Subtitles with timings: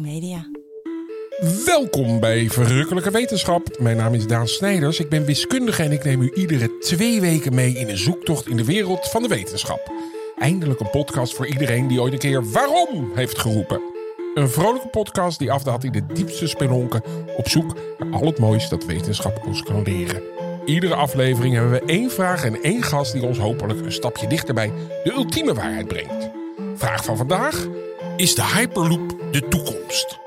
[0.00, 0.46] Media.
[1.64, 3.78] Welkom bij Verrukkelijke Wetenschap.
[3.78, 5.00] Mijn naam is Daan Snijders.
[5.00, 8.56] Ik ben wiskundige en ik neem u iedere twee weken mee in een zoektocht in
[8.56, 9.92] de wereld van de wetenschap.
[10.38, 13.80] Eindelijk een podcast voor iedereen die ooit een keer waarom heeft geroepen.
[14.34, 17.02] Een vrolijke podcast die afdaalt in de diepste spelonken
[17.36, 20.22] op zoek naar al het moois dat wetenschap ons kan leren.
[20.64, 24.54] Iedere aflevering hebben we één vraag en één gast die ons hopelijk een stapje dichter
[24.54, 24.72] bij
[25.04, 26.30] de ultieme waarheid brengt.
[26.74, 27.66] Vraag van vandaag:
[28.16, 30.18] Is de Hyperloop de toekomst?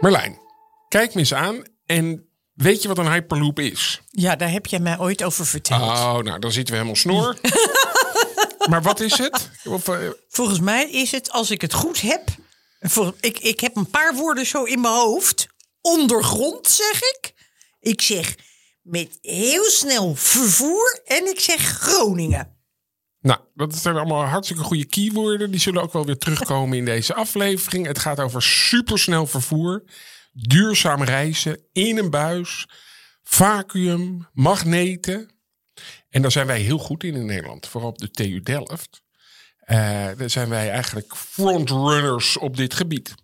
[0.00, 0.38] Marlijn,
[0.88, 4.00] kijk me eens aan en weet je wat een Hyperloop is?
[4.10, 5.82] Ja, daar heb jij mij ooit over verteld.
[5.82, 7.36] Oh, nou, dan zitten we helemaal snor.
[8.70, 9.50] maar wat is het?
[9.64, 9.98] Of, eh,
[10.28, 12.22] Volgens mij is het, als ik het goed heb...
[13.20, 15.46] Ik, ik heb een paar woorden zo in mijn hoofd.
[15.80, 17.34] Ondergrond, zeg ik.
[17.80, 18.34] Ik zeg
[18.82, 21.00] met heel snel vervoer.
[21.04, 22.56] En ik zeg Groningen.
[23.20, 25.50] nou, dat zijn allemaal hartstikke goede keywoorden.
[25.50, 27.86] Die zullen ook wel weer terugkomen in deze aflevering.
[27.86, 29.84] Het gaat over supersnel vervoer,
[30.32, 32.68] duurzaam reizen, in een buis,
[33.22, 35.30] vacuüm, magneten.
[36.08, 37.66] En daar zijn wij heel goed in in Nederland.
[37.66, 39.04] Vooral op de TU Delft.
[39.66, 39.76] Eh,
[40.16, 43.14] daar zijn wij eigenlijk frontrunners op dit gebied.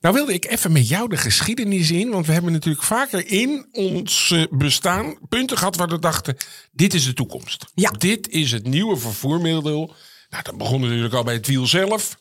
[0.00, 2.10] Nou wilde ik even met jou de geschiedenis in.
[2.10, 6.36] Want we hebben natuurlijk vaker in ons bestaan punten gehad waar we dachten...
[6.72, 7.64] dit is de toekomst.
[7.74, 7.90] Ja.
[7.90, 9.94] Dit is het nieuwe vervoermiddel.
[10.30, 12.18] Nou, dat begon natuurlijk al bij het wiel zelf.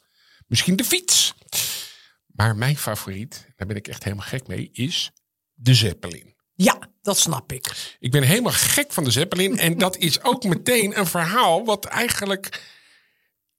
[0.47, 1.33] Misschien de fiets.
[2.27, 5.11] Maar mijn favoriet, daar ben ik echt helemaal gek mee, is
[5.53, 6.35] de Zeppelin.
[6.53, 7.95] Ja, dat snap ik.
[7.99, 9.57] Ik ben helemaal gek van de Zeppelin.
[9.59, 12.61] En dat is ook meteen een verhaal wat eigenlijk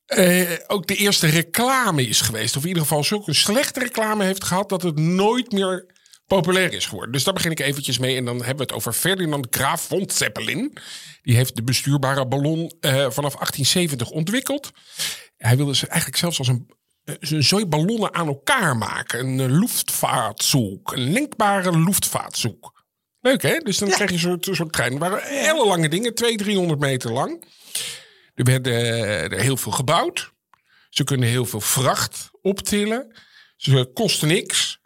[0.09, 2.57] eh, ook de eerste reclame is geweest.
[2.57, 5.87] Of in ieder geval zulke slechte reclame heeft gehad dat het nooit meer
[6.27, 7.13] populair is geworden.
[7.13, 8.17] Dus daar begin ik eventjes mee.
[8.17, 10.77] En dan hebben we het over Ferdinand Graaf von Zeppelin.
[11.23, 14.71] Die heeft de bestuurbare ballon eh, vanaf 1870 ontwikkeld.
[15.37, 16.77] Hij wilde ze eigenlijk zelfs als een
[17.09, 19.27] eh, een zooi ballonnen aan elkaar maken.
[19.27, 20.93] Een eh, luchtvaartzoek.
[20.93, 22.87] Een linkbare luchtvaartzoek.
[23.21, 23.59] Leuk hè?
[23.59, 24.91] Dus dan krijg je een soort, een soort trein.
[24.91, 27.45] Het waren hele lange dingen, 200, 300 meter lang.
[28.39, 30.33] Er werden eh, heel veel gebouwd.
[30.91, 33.17] Ze kunnen heel veel vracht optillen.
[33.57, 34.81] Ze kosten niks.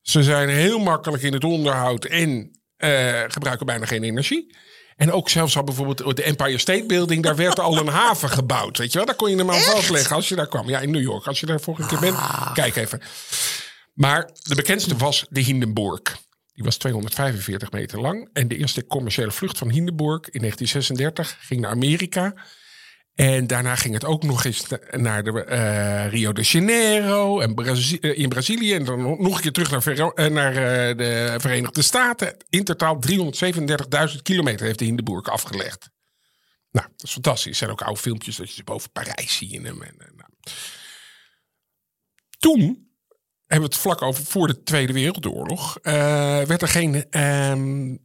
[0.00, 4.56] Ze zijn heel makkelijk in het onderhoud en eh, gebruiken bijna geen energie.
[4.96, 8.78] En ook zelfs al bijvoorbeeld de Empire State Building, daar werd al een haven gebouwd.
[8.78, 10.68] Weet je wel, daar kon je hem aan vastleggen als je daar kwam.
[10.68, 11.26] Ja, in New York.
[11.26, 12.16] Als je daar vorige keer bent,
[12.54, 13.00] kijk even.
[13.92, 16.18] Maar de bekendste was de Hindenburg.
[16.54, 18.28] Die was 245 meter lang.
[18.32, 22.34] En de eerste commerciële vlucht van Hindenburg in 1936 ging naar Amerika.
[23.14, 28.18] En daarna ging het ook nog eens naar de, eh, Rio de Janeiro en eh,
[28.18, 28.74] in Brazilië.
[28.74, 30.54] En dan nog een keer terug naar, eh, naar
[30.96, 32.36] de Verenigde Staten.
[32.48, 35.90] In totaal 337.000 kilometer heeft de Hindenburg afgelegd.
[36.70, 37.50] Nou, dat is fantastisch.
[37.50, 39.52] Er zijn ook oude filmpjes dat je ze boven Parijs ziet.
[39.52, 40.30] En, en, nou.
[42.38, 42.90] Toen
[43.46, 45.78] hebben we het vlak over voor de Tweede Wereldoorlog.
[45.82, 47.96] werd er geen ehm,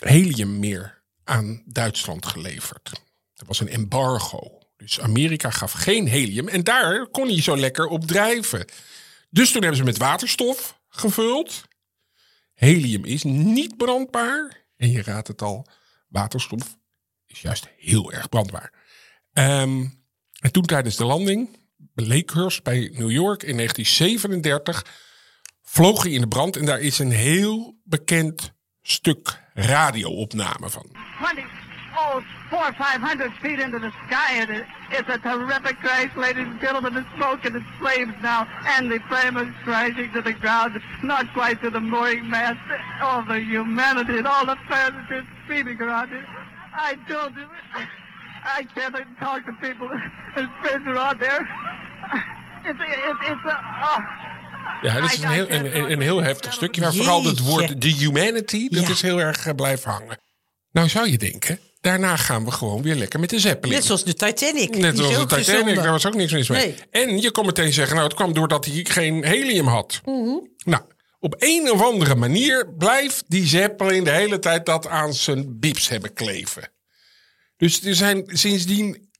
[0.00, 3.05] helium meer aan Duitsland geleverd.
[3.36, 4.58] Er was een embargo.
[4.76, 6.48] Dus Amerika gaf geen helium.
[6.48, 8.66] En daar kon hij zo lekker op drijven.
[9.30, 11.64] Dus toen hebben ze met waterstof gevuld.
[12.54, 14.64] Helium is niet brandbaar.
[14.76, 15.66] En je raadt het al,
[16.08, 16.76] waterstof
[17.26, 18.72] is juist heel erg brandbaar.
[19.32, 19.86] Ehm,
[20.40, 21.58] en toen tijdens de landing,
[21.94, 24.86] Lakehurst bij New York in 1937,
[25.62, 26.56] vloog hij in de brand.
[26.56, 30.90] En daar is een heel bekend stuk radioopname van.
[31.18, 31.65] 20,
[31.98, 34.32] oh, four or five hundred feet into the sky.
[34.40, 36.94] And it, it's a terrific crash, ladies and gentlemen.
[36.94, 41.24] The smoke and the flames now, and the flame is crashing to the ground, not
[41.32, 42.58] quite to the mooring mast.
[43.02, 46.24] All the humanity and all the passengers screaming around it.
[46.74, 47.34] I don't,
[48.44, 49.88] I can't even talk to people.
[50.34, 51.48] There's friends around there.
[52.64, 54.00] It's, it's, it's a, oh.
[54.82, 56.80] Ja, dat is een heel, een, een- een heel heftig stukje.
[56.80, 58.88] Maar vooral het woord the humanity, dat Ja.
[58.88, 60.18] is heel erg eh, blijven hangen.
[60.72, 63.74] Nou zou je denken, daarna gaan we gewoon weer lekker met de Zeppelin.
[63.74, 64.76] Net zoals de Titanic.
[64.76, 66.66] Net zoals de Titanic, daar was ook niks mis mee.
[66.66, 66.76] Nee.
[66.90, 70.00] En je kon meteen zeggen, nou het kwam doordat hij geen helium had.
[70.64, 70.82] Nou,
[71.20, 75.88] op een of andere manier blijft die Zeppelin de hele tijd dat aan zijn bips
[75.88, 76.70] hebben kleven.
[77.56, 79.10] Dus er zijn sindsdien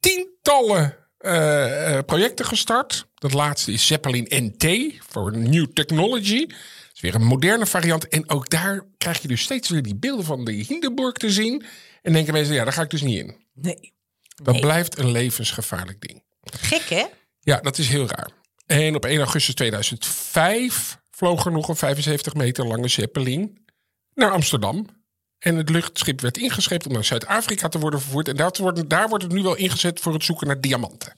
[0.00, 3.06] tientallen eh, eh, projecten gestart.
[3.14, 6.46] Dat laatste is Zeppelin NT voor New Technology.
[6.46, 6.56] Dat
[6.94, 8.08] is weer een moderne variant.
[8.08, 11.64] En ook daar krijg je dus steeds weer die beelden van de Hindenburg te zien.
[12.02, 13.36] En denken mensen, ja, daar ga ik dus niet in.
[13.54, 13.92] Nee.
[14.42, 16.22] Dat blijft een levensgevaarlijk ding.
[16.42, 17.04] Gek, hè?
[17.40, 18.30] Ja, dat is heel raar.
[18.66, 23.66] En op 1 augustus 2005 vloog er nog een 75 meter lange Zeppelin
[24.14, 24.86] naar Amsterdam.
[25.38, 28.28] En het luchtschip werd ingescheept om naar Zuid-Afrika te worden vervoerd.
[28.28, 31.16] En daar wordt, daar wordt het nu wel ingezet voor het zoeken naar diamanten.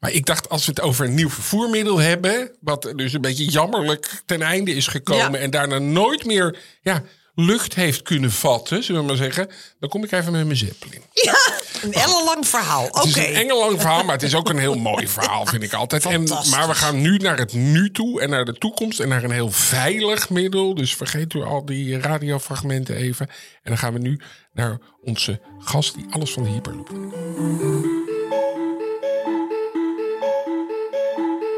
[0.00, 3.44] Maar ik dacht, als we het over een nieuw vervoermiddel hebben, wat dus een beetje
[3.44, 5.38] jammerlijk ten einde is gekomen Ja.
[5.38, 7.02] en daarna nooit meer ja,
[7.40, 9.48] lucht heeft kunnen vatten, zullen we maar zeggen,
[9.80, 11.02] dan kom ik even met mijn Zeppelin.
[11.12, 11.36] Ja,
[11.82, 12.86] een ellenlang verhaal.
[12.86, 12.98] Oké.
[12.98, 15.72] Het is een engelang verhaal, maar het is ook een heel mooi verhaal, vind ik
[15.72, 16.04] altijd.
[16.06, 19.24] En, maar we gaan nu naar het nu toe en naar de toekomst en naar
[19.24, 20.74] een heel veilig middel.
[20.74, 23.28] Dus vergeet u al die radiofragmenten even.
[23.28, 24.20] En dan gaan we nu
[24.52, 27.12] naar onze gast die alles van de Hyperloop weet.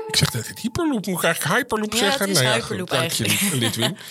[0.09, 2.21] Ik zeg dat het Hyperloop, moet ik eigenlijk Hyperloop Ja, zeggen?
[2.29, 3.97] het is Nou Hyperloop goed, dank je, Lidwin.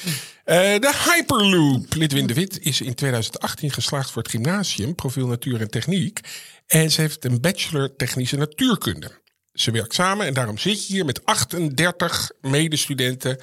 [0.49, 1.93] Eh, de Hyperloop.
[1.93, 6.19] Lidwin de Wit is in 2018 geslaagd voor het gymnasium, profiel natuur en techniek.
[6.67, 9.21] En ze heeft een bachelor technische natuurkunde.
[9.53, 13.41] Ze werkt samen en daarom zit je hier met 38 medestudenten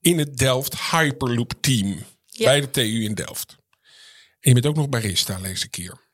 [0.00, 2.04] in het Delft Hyperloop team.
[2.26, 2.44] Ja.
[2.44, 3.56] Bij de TU in Delft.
[4.40, 6.07] En je bent ook nog barista, lees ik hier.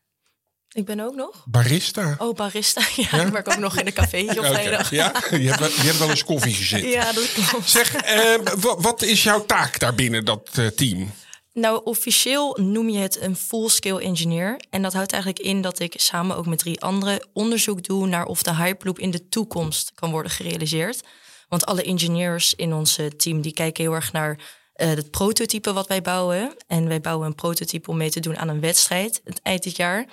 [0.74, 1.44] Ik ben ook nog.
[1.46, 2.14] Barista?
[2.18, 2.80] Oh, barista.
[3.10, 4.90] Ja, ik werk ook nog in een café op Oké, vrijdag.
[4.90, 6.82] Ja, je hebt, wel- je hebt wel eens koffie gezet.
[6.84, 7.70] Ja, dat klopt.
[7.70, 11.10] Zeg, eh, wa- wat is jouw taak daar binnen dat eh, team?
[11.52, 14.60] Nou, officieel noem je het een full-scale engineer.
[14.70, 18.24] En dat houdt eigenlijk in dat ik samen ook met drie anderen onderzoek doe naar
[18.26, 21.00] of de Hyperloop in de toekomst kan worden gerealiseerd.
[21.48, 24.38] Want alle ingenieurs in ons eh, team die kijken heel erg naar
[24.74, 26.56] het prototype wat wij bouwen.
[26.66, 29.76] En wij bouwen een prototype om mee te doen aan een wedstrijd het eind dit
[29.76, 30.06] jaar.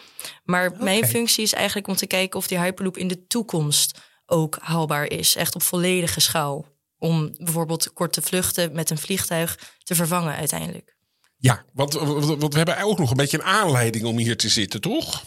[0.43, 4.57] Maar mijn functie is eigenlijk om te kijken of die Hyperloop in de toekomst ook
[4.61, 5.35] haalbaar is.
[5.35, 6.65] Echt op volledige schaal.
[6.97, 10.95] Om bijvoorbeeld korte vluchten met een vliegtuig te vervangen uiteindelijk.
[11.37, 14.49] Ja, want, want want we hebben ook nog een beetje een aanleiding om hier te
[14.49, 15.23] zitten, toch?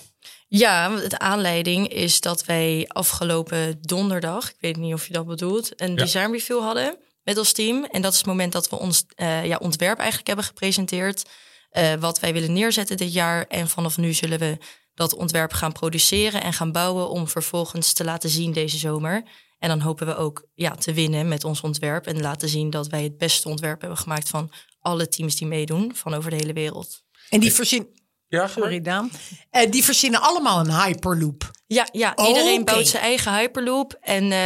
[0.48, 5.80] Ja, de aanleiding is dat wij afgelopen donderdag, ik weet niet of je dat bedoelt,
[5.80, 7.84] een design review hadden met ons team.
[7.84, 11.22] En dat is het moment dat we ons eh, ja, ontwerp eigenlijk hebben gepresenteerd.
[11.70, 13.46] eh, wat wij willen neerzetten dit jaar.
[13.46, 14.58] En vanaf nu zullen we
[14.94, 19.22] dat ontwerp gaan produceren en gaan bouwen om vervolgens te laten zien deze zomer.
[19.58, 22.88] En dan hopen we ook ja, te winnen met ons ontwerp en laten zien dat
[22.88, 24.50] wij het beste ontwerp hebben gemaakt van
[24.80, 27.02] alle teams die meedoen van over de hele wereld.
[27.28, 27.88] En die verzinnen...
[28.28, 29.10] Ja, Sorry, Daan.
[29.50, 31.50] Eh, die verzinnen allemaal een Hyperloop.
[31.66, 33.96] Ja, ja Oh, iedereen bouwt zijn eigen Hyperloop.
[34.00, 34.38] En eh,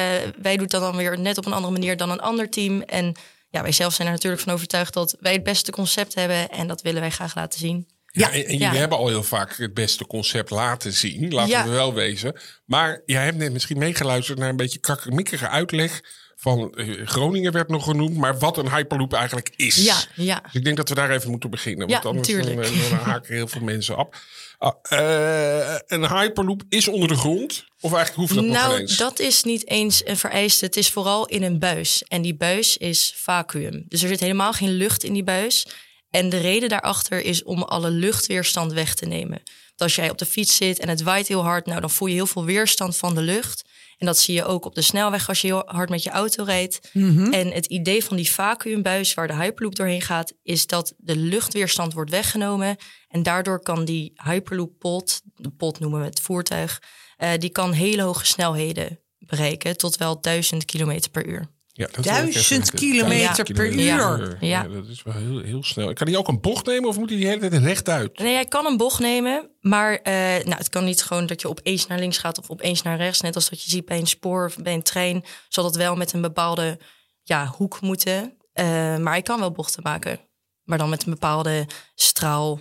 [0.42, 2.82] wij doen dat dan weer net op een andere manier dan een ander team.
[2.82, 3.14] En
[3.50, 6.50] ja, wij zelf zijn er natuurlijk van overtuigd dat wij het beste concept hebben.
[6.50, 7.88] En dat willen wij graag laten zien.
[8.06, 8.72] Ja, en, en jullie Ja.
[8.74, 11.64] hebben al heel vaak het beste concept laten zien, laten Ja.
[11.64, 12.40] we wel wezen.
[12.64, 16.00] Maar jij hebt net misschien meegeluisterd naar een beetje kakkemikkige uitleg
[16.40, 19.76] van eh, Groningen werd nog genoemd, maar wat een Hyperloop eigenlijk is.
[19.76, 20.40] Ja, ja.
[20.40, 22.66] Dus ik denk dat we daar even moeten beginnen, want Ja, anders dan, natuurlijk.
[22.66, 24.16] eh, dan haken heel veel mensen op.
[24.58, 28.96] Ah, eh, een Hyperloop is onder de grond, of eigenlijk hoeft dat nog nou, eens?
[28.96, 30.64] dat is niet eens een vereiste.
[30.64, 32.02] Het is vooral in een buis.
[32.08, 33.84] En die buis is vacuüm.
[33.88, 35.66] Dus er zit helemaal geen lucht in die buis.
[36.10, 39.40] En de reden daarachter is om alle luchtweerstand weg te nemen.
[39.66, 42.08] Want als jij op de fiets zit en het waait heel hard, nou, dan voel
[42.08, 43.64] je heel veel weerstand van de lucht.
[43.98, 46.44] En dat zie je ook op de snelweg als je heel hard met je auto
[46.44, 46.90] rijdt.
[47.32, 51.92] En het idee van die vacuümbuis waar de Hyperloop doorheen gaat, is dat de luchtweerstand
[51.92, 52.76] wordt weggenomen.
[53.08, 56.82] En daardoor kan die Hyperloop pot, de pot noemen we het voertuig,
[57.16, 61.48] eh, die kan hele hoge snelheden bereiken, tot wel 1000 kilometer per uur.
[61.78, 64.36] Ja, Duizend kilometer per uur.
[64.40, 64.62] Ja.
[64.62, 65.92] dat is wel heel, heel snel.
[65.92, 68.18] Kan hij ook een bocht nemen of moet hij die hele tijd rechtuit?
[68.18, 71.48] Nee, jij kan een bocht nemen, maar eh, nou, het kan niet gewoon dat je
[71.48, 73.20] opeens naar links gaat of opeens naar rechts.
[73.20, 75.96] Net als dat je ziet bij een spoor of bij een trein, zal dat wel
[75.96, 76.78] met een bepaalde
[77.22, 78.36] ja, hoek moeten.
[78.52, 78.64] Eh,
[78.96, 80.20] maar hij kan wel bochten maken,
[80.64, 82.60] maar dan met een bepaalde straal.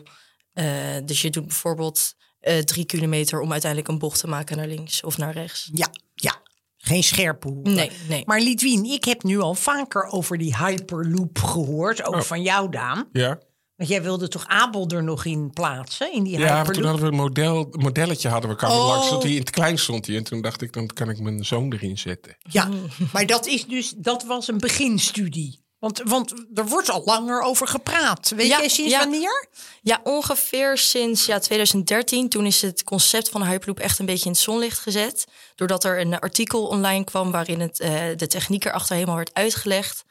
[0.53, 0.65] Eh,
[1.05, 5.03] dus je doet bijvoorbeeld eh, drie kilometer om uiteindelijk een bocht te maken naar links
[5.03, 5.69] of naar rechts.
[5.73, 6.41] Ja, ja.
[6.87, 7.73] Geen scherpe hoeken.
[7.73, 8.21] Nee, nee.
[8.25, 12.03] Maar Lidwien, ik heb nu al vaker over die Hyperloop gehoord.
[12.05, 12.21] Ook Oh.
[12.21, 13.07] van jou, Daan.
[13.11, 13.39] Ja.
[13.75, 16.73] Want jij wilde toch Abel er nog in plaatsen, in die Ja, maar Hyperloop?
[16.73, 18.87] toen hadden we een model, modelletje hadden we kwamen Oh.
[18.87, 19.09] langs.
[19.09, 20.15] Dat hij in het klein stond hij.
[20.15, 22.35] En toen dacht ik, dan kan ik mijn zoon erin zetten.
[22.39, 22.69] Ja,
[23.13, 25.65] maar dat is dus, dat was een beginstudie.
[25.79, 28.29] Want, want er wordt al langer over gepraat.
[28.29, 28.99] Weet Ja, jij sinds ja.
[28.99, 29.47] wanneer?
[29.81, 32.29] Ja, ongeveer sinds ja, 2013.
[32.29, 35.25] Toen is het concept van Hyperloop echt een beetje in het zonlicht gezet.
[35.55, 40.03] Doordat er een artikel online kwam waarin het, eh, de techniek erachter helemaal werd uitgelegd.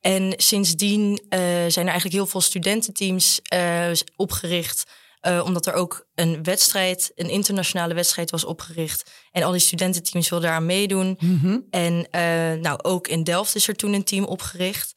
[0.00, 4.84] En sindsdien eh, zijn er eigenlijk heel veel studententeams eh, opgericht.
[5.44, 9.10] omdat er ook een wedstrijd, een internationale wedstrijd was opgericht.
[9.32, 11.18] En al die studententeams wilden daaraan meedoen.
[11.70, 14.94] En eh, nou, ook in Delft is er toen een team opgericht.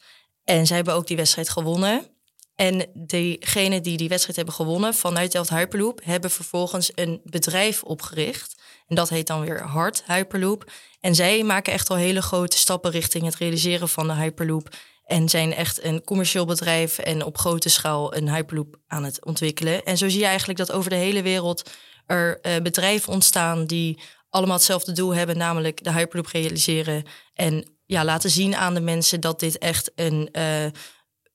[0.49, 2.07] En zij hebben ook die wedstrijd gewonnen.
[2.55, 6.01] En degenen die die wedstrijd hebben gewonnen vanuit Delft Hyperloop...
[6.03, 8.61] hebben vervolgens een bedrijf opgericht.
[8.87, 10.71] En dat heet dan weer Hard Hyperloop.
[10.99, 14.75] En zij maken echt al hele grote stappen richting het realiseren van de Hyperloop.
[15.05, 19.83] En zijn echt een commercieel bedrijf en op grote schaal een Hyperloop aan het ontwikkelen.
[19.83, 21.69] En zo zie je eigenlijk dat over de hele wereld
[22.05, 27.03] er eh, bedrijven ontstaan die allemaal hetzelfde doel hebben, namelijk de Hyperloop realiseren.
[27.33, 30.65] En ja, laten zien aan de mensen dat dit echt een eh,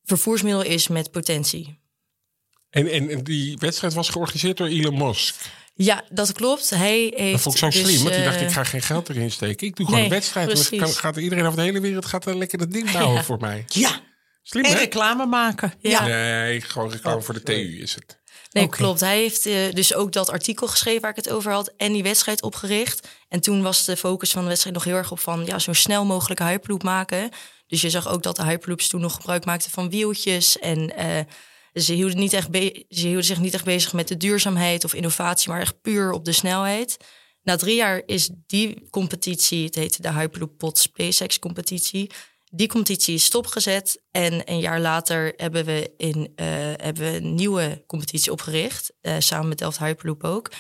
[0.05, 1.81] vervoersmiddel is met potentie.
[2.71, 5.35] En, en, en die wedstrijd was georganiseerd door Elon Musk.
[5.75, 6.71] Ja, dat klopt.
[6.71, 8.83] Hij heeft Dat vond ik zo dus, slim, want die dacht eh, ik ga geen
[8.83, 9.67] geld erin steken.
[9.67, 10.49] Ik doe gewoon nee, een wedstrijd.
[10.49, 10.85] En dan precies.
[10.85, 13.25] kan- gaat iedereen over de hele wereld gaat een lekker dat ding bouwen Ja.
[13.25, 13.65] voor mij.
[13.69, 14.01] Ja,
[14.43, 14.79] Slim en hè?
[14.79, 15.73] reclame maken.
[15.79, 16.07] Ja.
[16.07, 18.21] Nee, gewoon reclame voor de TU is het.
[18.53, 19.01] Nee, klopt.
[19.01, 22.03] Hij heeft eh, dus ook dat artikel geschreven waar ik het over had en die
[22.03, 23.09] wedstrijd opgericht.
[23.29, 25.73] En toen was de focus van de wedstrijd nog heel erg op van ja, zo
[25.73, 27.31] snel mogelijk Hyperloop maken.
[27.67, 30.59] Dus je zag ook dat de Hyperloops toen nog gebruik maakten van wieltjes.
[30.59, 31.21] En eh,
[31.83, 34.95] ze, hielden niet echt be- ze hielden zich niet echt bezig met de duurzaamheid of
[34.95, 36.97] innovatie, maar echt puur op de snelheid.
[37.43, 42.11] Na drie jaar is die competitie, het heette de Hyperloop Pod SpaceX competitie.
[42.55, 47.35] Die competitie is stopgezet en een jaar later hebben we, in, eh, hebben we een
[47.35, 50.51] nieuwe competitie opgericht, eh, samen met Delft Hyperloop ook.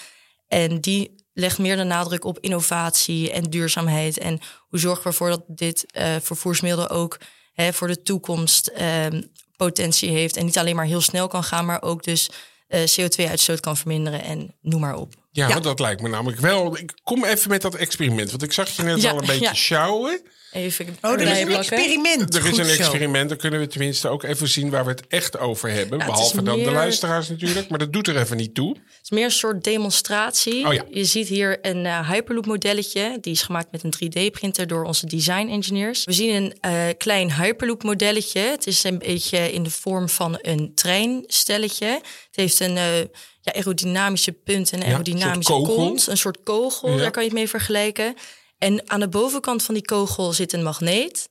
[0.49, 4.18] En die legt meer de nadruk op innovatie en duurzaamheid.
[4.18, 7.18] En hoe zorgen we ervoor dat dit eh, vervoersmiddel ook
[7.52, 9.22] hè, voor de toekomst ehm,
[9.56, 10.37] potentie heeft.
[10.37, 12.30] En niet alleen maar heel snel kan gaan, maar ook dus
[12.68, 15.14] eh, CO2-uitstoot kan verminderen en noem maar op.
[15.30, 15.52] Ja, Ja.
[15.52, 16.76] want dat lijkt me namelijk wel.
[16.76, 18.30] Ik kom even met dat experiment.
[18.30, 19.54] Want ik zag je net Ja, al een beetje ja.
[19.54, 20.22] sjouwen.
[20.52, 22.35] Even Oh, er is een experiment.
[22.35, 22.71] Er is Goed een zo.
[22.82, 23.28] experiment.
[23.28, 25.99] Dan kunnen we tenminste ook even zien waar we het echt over hebben.
[25.99, 27.68] Ja, is Behalve dan de luisteraars natuurlijk.
[27.68, 28.68] Maar dat doet er even niet toe.
[28.68, 30.66] Het is meer een soort demonstratie.
[30.66, 30.85] Oh ja.
[30.90, 33.18] Je ziet hier een eh, Hyperloop modelletje.
[33.21, 36.04] Die is gemaakt met een 3D-printer door onze design engineers.
[36.04, 38.40] We zien een eh, klein Hyperloop modelletje.
[38.40, 41.87] Het is een beetje in de vorm van een treinstelletje.
[41.87, 42.99] Het heeft een eh,
[43.40, 45.75] ja, aerodynamische punt en een Ja, aerodynamische een kogel.
[45.75, 46.06] kont.
[46.06, 46.97] Een soort kogel, Ja.
[46.97, 48.14] daar kan je het mee vergelijken.
[48.62, 51.28] En aan de bovenkant van die kogel zit een magneet.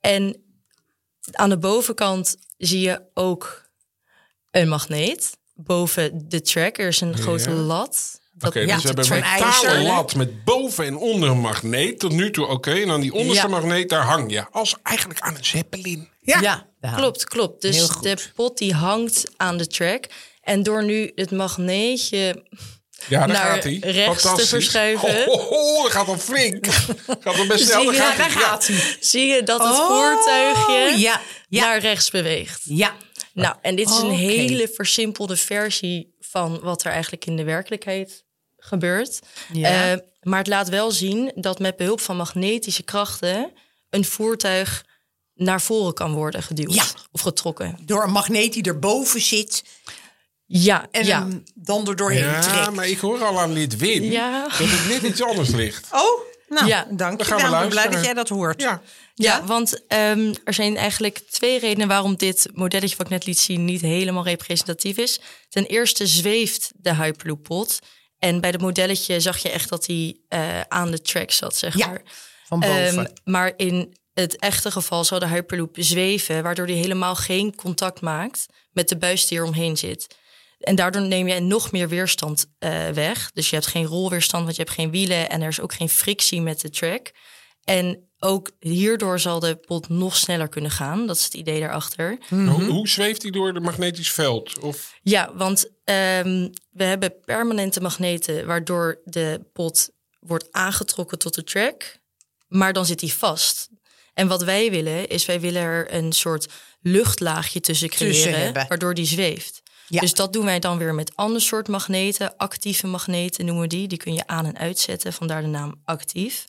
[0.00, 0.42] En
[1.32, 3.62] aan de bovenkant zie je ook
[4.50, 5.36] een magneet.
[5.54, 7.56] Boven de track, er is een grote Ja.
[7.56, 8.20] lat.
[8.32, 11.98] Dat Oké, ja, dus we hebben een metalen lat met boven en onder een magneet.
[11.98, 12.70] Tot nu toe oké.
[12.72, 13.50] En dan die onderste Ja.
[13.52, 14.50] magneet, daar hang je.
[14.50, 16.08] Als eigenlijk aan een zeppelin.
[16.20, 16.40] Ja,
[16.80, 17.62] Ja, klopt, klopt.
[17.62, 20.04] Dus de pot die hangt aan de track.
[20.40, 22.46] En door nu het magneetje
[23.08, 23.78] Ja, daar Naar gaat hij.
[23.80, 24.48] rechts te Fantastisch.
[24.48, 25.24] verschuiven.
[25.24, 26.66] Ho, dat gaat al flink.
[26.66, 27.80] gaat al best snel.
[27.80, 28.76] Zie je- Daar gaat hij.
[28.76, 28.82] Ja.
[29.00, 31.60] zie je dat het Oh, voertuigje ja, ja.
[31.64, 32.60] naar rechts beweegt.
[32.64, 32.94] Ja.
[33.32, 34.14] Nou, en dit is een Oké.
[34.16, 38.24] hele versimpelde versie van wat er eigenlijk in de werkelijkheid
[38.56, 39.20] gebeurt.
[39.52, 39.92] Ja.
[39.92, 43.52] Eh, maar het laat wel zien dat met behulp van magnetische krachten
[43.90, 44.84] een voertuig
[45.34, 46.84] naar voren kan worden geduwd Ja.
[47.12, 47.78] of getrokken.
[47.84, 49.64] Door een magneet die erboven zit
[50.46, 51.26] Ja, en ja.
[51.54, 52.70] dan er doorheen Ja, trekt.
[52.70, 54.42] maar ik hoor al aan lid Win Ja.
[54.42, 55.86] dat het net iets anders ligt.
[55.92, 56.86] Oh, nou, Ja.
[56.90, 57.16] dank je.
[57.16, 58.60] Dan gaan we Nou, ik ben blij dat jij dat hoort.
[58.62, 58.82] Ja,
[59.14, 63.38] Ja, want ehm, er zijn eigenlijk twee redenen waarom dit modelletje wat ik net liet
[63.38, 65.20] zien niet helemaal representatief is.
[65.48, 67.78] Ten eerste zweeft de Hyperloop pod.
[68.18, 71.76] En bij het modelletje zag je echt dat hij eh, aan de track zat, zeg
[71.76, 72.02] Ja, maar.
[72.46, 72.86] Van boven.
[72.98, 78.00] Ehm, maar in het echte geval zal de Hyperloop zweven, waardoor hij helemaal geen contact
[78.00, 80.06] maakt met de buis die er omheen zit.
[80.66, 83.30] En daardoor neem je nog meer weerstand eh, weg.
[83.32, 85.88] Dus je hebt geen rolweerstand, want je hebt geen wielen en er is ook geen
[85.88, 87.12] frictie met de track.
[87.64, 91.06] En ook hierdoor zal de pot nog sneller kunnen gaan.
[91.06, 92.18] Dat is het idee daarachter.
[92.28, 94.58] hoe, hoe zweeft hij door het magnetisch veld?
[94.58, 101.44] Of, Ja, want ehm, we hebben permanente magneten waardoor de pot wordt aangetrokken tot de
[101.44, 101.98] track,
[102.48, 103.68] maar dan zit hij vast.
[104.14, 106.46] En wat wij willen is wij willen er een soort
[106.80, 109.64] luchtlaagje tussen creëren, Tussen waardoor die zweeft.
[109.88, 110.00] Ja.
[110.00, 113.88] Dus dat doen wij dan weer met ander soort magneten, actieve magneten noemen we die.
[113.88, 116.44] Die kun je aan en uitzetten, vandaar de naam actief.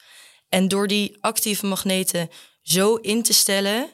[0.50, 2.29] En door die actieve magneten
[2.62, 3.89] zo in te stellen,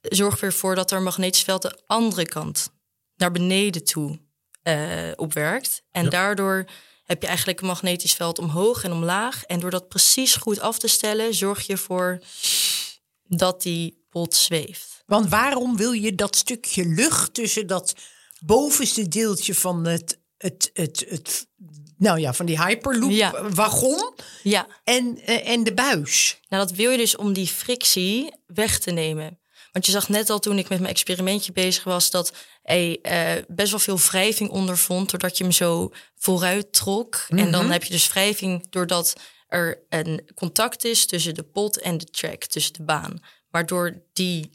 [0.00, 2.70] zorgen we ervoor dat er magnetisch veld de andere kant
[3.16, 4.18] naar beneden toe
[4.62, 5.82] eh, opwerkt.
[5.90, 6.64] En daardoor
[7.04, 9.44] heb je eigenlijk een magnetisch veld omhoog en omlaag.
[9.44, 12.20] En door dat precies goed af te stellen, zorg je ervoor
[13.22, 15.02] dat die pot zweeft.
[15.06, 17.94] Want waarom wil je dat stukje lucht tussen dat
[18.44, 21.46] bovenste deeltje van het, het, het, het
[21.96, 23.50] nou ja, van die Hyperloop Ja.
[23.50, 26.40] wagon Ja, en, eh, en de buis?
[26.48, 29.38] nou dat wil je dus om die frictie weg te nemen.
[29.72, 32.10] Want je zag net al toen ik met mijn experimentje bezig was...
[32.10, 35.10] dat hij eh, best wel veel wrijving ondervond...
[35.10, 37.26] doordat je hem zo vooruit trok.
[37.28, 39.12] En dan heb je dus wrijving doordat
[39.48, 41.06] er een contact is...
[41.06, 43.20] tussen de pot en de track, tussen de baan.
[43.50, 44.50] Maar door die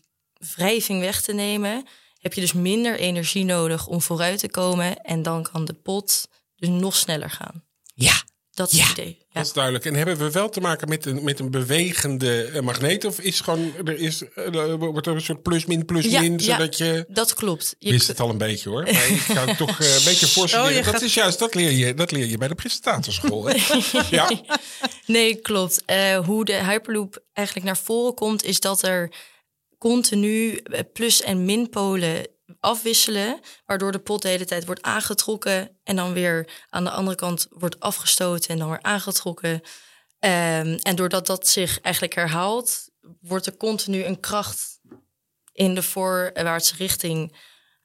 [0.55, 1.85] wrijving weg te nemen...
[2.21, 5.01] heb je dus minder energie nodig om vooruit te komen...
[5.01, 7.63] en dan kan de pot dus nog sneller gaan.
[7.93, 8.83] Ja, Dat is Ja.
[8.87, 9.15] het idee.
[9.19, 9.25] Ja.
[9.33, 9.85] Dat is duidelijk.
[9.85, 13.05] En hebben we wel te maken met een, met een bewegende eh, magneet?
[13.05, 16.77] Of is gewoon, er is, eh, er wordt er een soort plus-min, plus-min, Ja, zodat
[16.77, 17.05] je...
[17.07, 17.75] Dat klopt.
[17.79, 18.83] Je wist het al een beetje hoor.
[18.93, 20.69] Maar ik ga het toch eh, een beetje voorstellen.
[20.69, 23.45] Oh, dat gaat- is juist, dat leer je, dat leer je bij de presentatorschool.
[23.45, 23.55] Hè?
[24.17, 24.29] ja.
[25.05, 25.81] Nee, klopt.
[25.85, 29.11] Eh, hoe de Hyperloop eigenlijk naar voren komt, is dat er
[29.81, 32.27] continu eh, plus- en minpolen
[32.59, 37.15] afwisselen, waardoor de pot de hele tijd wordt aangetrokken en dan weer aan de andere
[37.15, 39.61] kant wordt afgestoten en dan weer aangetrokken.
[40.19, 42.89] Ehm, en doordat dat zich eigenlijk herhaalt,
[43.21, 44.79] wordt er continu een kracht
[45.53, 47.35] in de voorwaartse richting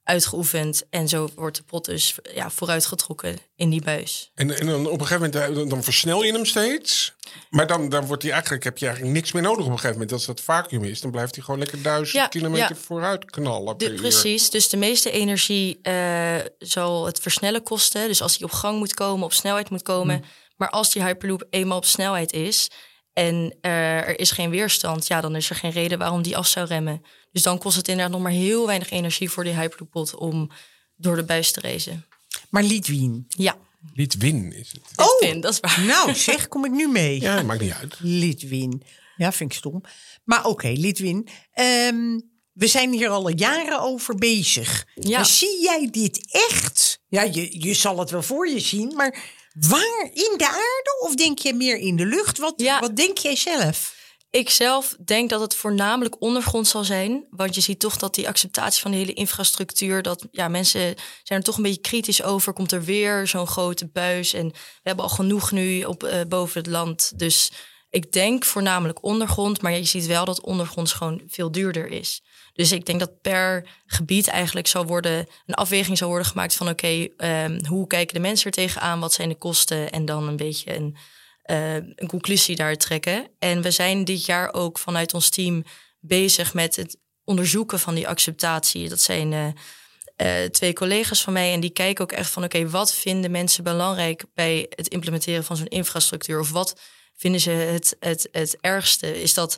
[0.07, 0.83] uitgeoefend.
[0.89, 4.31] En zo wordt de pot dus ja, vooruitgetrokken in die buis.
[4.35, 7.15] En, en dan op een gegeven moment, eh, dan, dan versnel je hem steeds.
[7.49, 9.93] Maar dan, dan wordt hij eigenlijk, heb je eigenlijk niks meer nodig op een gegeven
[9.93, 10.11] moment.
[10.11, 12.75] Als dat vacuüm is, dan blijft hij gewoon lekker duizend Ja, kilometer ja.
[12.75, 18.07] vooruit knallen De, precies, dus de meeste energie eh, zal het versnellen kosten.
[18.07, 20.15] Dus als hij op gang moet komen, op snelheid moet komen.
[20.15, 20.25] Hmm.
[20.55, 22.69] Maar als die Hyperloop eenmaal op snelheid is
[23.17, 26.47] en eh, er is geen weerstand, ja, dan is er geen reden waarom die af
[26.47, 27.01] zou remmen.
[27.31, 30.51] Dus dan kost het inderdaad nog maar heel weinig energie voor die Hyperloop-pot om
[30.95, 32.05] door de buis te racen.
[32.49, 33.25] Maar Litwin.
[33.27, 33.57] Ja,
[33.93, 35.07] Litwin is het.
[35.07, 35.81] Oh, dat is waar.
[35.85, 37.21] nou zeg, kom ik nu mee.
[37.21, 37.95] Ja, maakt niet uit.
[37.99, 38.83] Litwin.
[39.15, 39.83] Ja, vind ik stom.
[40.23, 41.27] Maar oké, Litwin.
[41.53, 42.19] Ehm,
[42.53, 44.85] we zijn hier al jaren over bezig.
[44.95, 45.17] Ja.
[45.17, 46.99] Maar zie jij dit echt?
[47.07, 49.19] Ja, je, je zal het wel voor je zien, maar
[49.59, 50.09] waar?
[50.13, 52.37] In de aarde of denk je meer in de lucht?
[52.37, 52.79] Wat, Ja.
[52.79, 53.95] wat denk jij zelf?
[54.29, 57.27] Ik zelf denk dat het voornamelijk ondergrond zal zijn.
[57.29, 60.01] Want je ziet toch dat die acceptatie van de hele infrastructuur...
[60.01, 62.53] dat ja, mensen zijn er toch een beetje kritisch over.
[62.53, 66.61] Komt er weer zo'n grote buis en we hebben al genoeg nu op, eh, boven
[66.61, 67.19] het land.
[67.19, 67.51] Dus
[67.89, 69.61] ik denk voornamelijk ondergrond.
[69.61, 72.21] Maar je ziet wel dat ondergronds gewoon veel duurder is.
[72.57, 75.27] Dus ik denk dat per gebied eigenlijk zal worden...
[75.45, 76.69] een afweging zal worden gemaakt van...
[76.69, 78.99] oké, ehm, hoe kijken de mensen er tegenaan?
[78.99, 79.91] Wat zijn de kosten?
[79.91, 80.97] En dan een beetje een
[81.47, 83.27] eh, een conclusie daar trekken.
[83.39, 85.63] En we zijn dit jaar ook vanuit ons team
[85.99, 88.89] bezig met het onderzoeken van die acceptatie.
[88.89, 92.69] Dat zijn eh, eh, twee collega's van mij en die kijken ook echt van oké,
[92.69, 96.39] wat vinden mensen belangrijk bij het implementeren van zo'n infrastructuur?
[96.39, 96.79] Of wat
[97.15, 99.21] vinden ze het, het, het ergste?
[99.21, 99.57] Is dat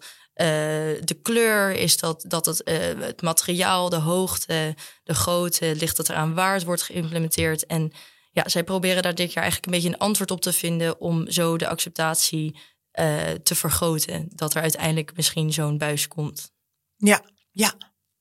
[1.06, 1.72] de kleur?
[1.72, 5.76] Is dat, dat het, eh, het materiaal, de hoogte, de grootte?
[5.76, 7.66] Ligt het eraan waar het wordt geïmplementeerd?
[7.66, 7.92] En
[8.32, 11.32] ja, zij proberen daar dit jaar eigenlijk een beetje een antwoord op te vinden om
[11.32, 12.58] zo de acceptatie
[12.92, 14.28] eh, te vergroten.
[14.30, 16.52] Dat er uiteindelijk misschien zo'n buis komt.
[16.96, 17.22] Ja,
[17.52, 17.74] ja.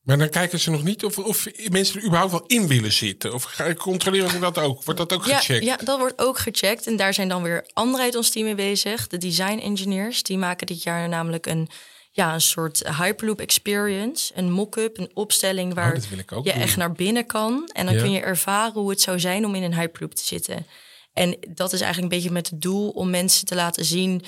[0.02, 3.34] Maar dan kijken ze nog niet of, of mensen er überhaupt wel in willen zitten.
[3.34, 4.84] Of ga- controleren ze dat ook?
[4.84, 5.64] Wordt dat ook Ja, gecheckt?
[5.64, 6.86] ja, dat wordt ook gecheckt.
[6.86, 9.06] En daar zijn dan weer anderen uit ons team mee bezig.
[9.06, 10.22] De design engineers.
[10.22, 11.68] Die maken dit jaar namelijk een,
[12.10, 14.32] ja, een soort Hyperloop experience.
[14.34, 16.02] Een mock-up, een opstelling waar Oh,
[16.38, 16.62] ook je doen.
[16.62, 17.70] echt naar binnen kan.
[17.72, 18.00] En dan Ja.
[18.00, 20.66] kun je ervaren hoe het zou zijn om in een Hyperloop te zitten.
[21.12, 24.22] En dat is eigenlijk een beetje met het doel om mensen te laten zien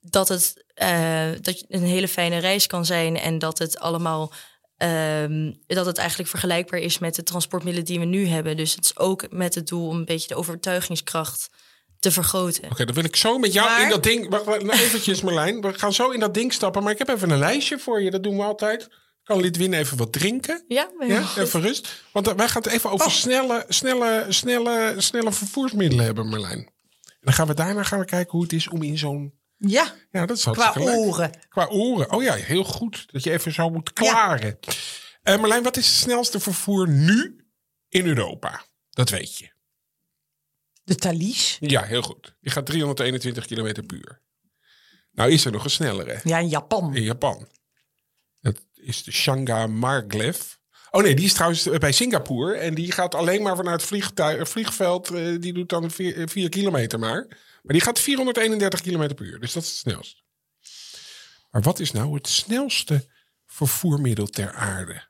[0.00, 4.32] dat het eh, dat een hele fijne reis kan zijn en dat het allemaal
[4.76, 8.56] ehm, dat het eigenlijk vergelijkbaar is met de transportmiddelen die we nu hebben.
[8.56, 11.50] Dus het is ook met het doel om een beetje de overtuigingskracht
[12.06, 12.70] te vergroten.
[12.70, 14.28] Oké, dan wil ik zo met jou Maar- in dat ding...
[14.28, 15.60] Wacht, wacht, nou eventjes Marlijn.
[15.60, 16.82] We gaan zo in dat ding stappen.
[16.82, 18.10] Maar ik heb even een lijstje voor je.
[18.10, 18.88] Dat doen we altijd.
[19.22, 20.64] Kan Lidwin even wat drinken?
[20.68, 22.04] Ja, Ja, even rust.
[22.12, 26.58] Want eh, wij gaan het even over snelle, snelle, snelle, snelle vervoersmiddelen hebben, Marlijn.
[26.58, 29.34] En dan gaan we daarna gaan we kijken hoe het is om in zo'n...
[29.58, 31.30] Ja, Ja, dat is qua oren.
[31.48, 32.12] Qua oren.
[32.12, 33.04] Oh ja, heel goed.
[33.12, 34.58] Dat je even zo moet klaren.
[35.22, 37.44] Eh, Marlijn, wat is het snelste vervoer nu
[37.88, 38.64] in Europa?
[38.90, 39.54] Dat weet je.
[40.86, 41.56] De Thalys.
[41.60, 42.34] Ja, heel goed.
[42.40, 44.20] Die gaat 321 km per uur.
[45.12, 46.20] Nou is er nog een snellere.
[46.24, 46.94] Ja, in Japan.
[46.94, 47.48] In Japan.
[48.40, 50.40] Dat is de Shanga Maglev.
[50.90, 52.54] Oh nee, die is trouwens bij Singapore.
[52.54, 55.10] En die gaat alleen maar vanuit het vliegtuig, het vliegveld.
[55.10, 57.26] eh, die doet dan 4 kilometer maar.
[57.62, 59.40] Maar die gaat 431 km per uur.
[59.40, 60.22] Dus dat is het snelst.
[61.50, 63.06] Maar wat is nou het snelste
[63.46, 65.08] vervoermiddel ter aarde?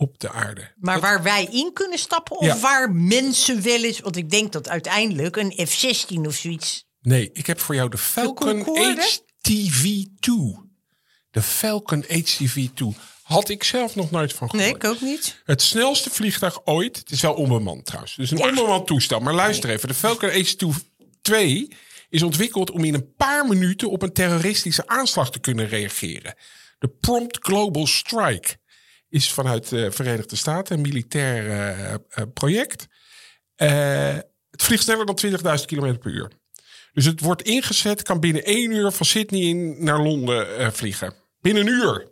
[0.00, 0.72] Op de aarde.
[0.76, 2.58] Maar waar wij in kunnen stappen of Ja.
[2.58, 4.00] waar mensen wel eens...
[4.00, 6.86] Want ik denk dat uiteindelijk een F-16 of zoiets...
[7.00, 9.08] Nee, ik heb voor jou de Falcon Concorde?
[9.48, 10.32] HTV2.
[11.30, 12.84] De Falcon HTV2.
[13.22, 14.68] Had ik zelf nog nooit van gehoord.
[14.68, 15.42] Nee, ik ook niet.
[15.44, 16.96] Het snelste vliegtuig ooit.
[16.96, 18.14] Het is wel onbemand trouwens.
[18.16, 19.20] Dus een onbemand toestel.
[19.20, 19.88] Maar luister even.
[19.88, 21.34] De Falcon HTV2
[22.08, 26.34] is ontwikkeld om in een paar minuten op een terroristische aanslag te kunnen reageren.
[26.78, 28.56] De Prompt Global Strike
[29.08, 31.98] is vanuit de Verenigde Staten een militair eh, eh,
[32.34, 32.86] project.
[33.54, 34.16] Eh,
[34.50, 35.18] het vliegt sneller dan
[35.58, 36.30] 20.000 km per uur.
[36.92, 41.14] Dus het wordt ingezet, kan binnen één uur van Sydney in, naar Londen vliegen.
[41.40, 42.08] Binnen een uur.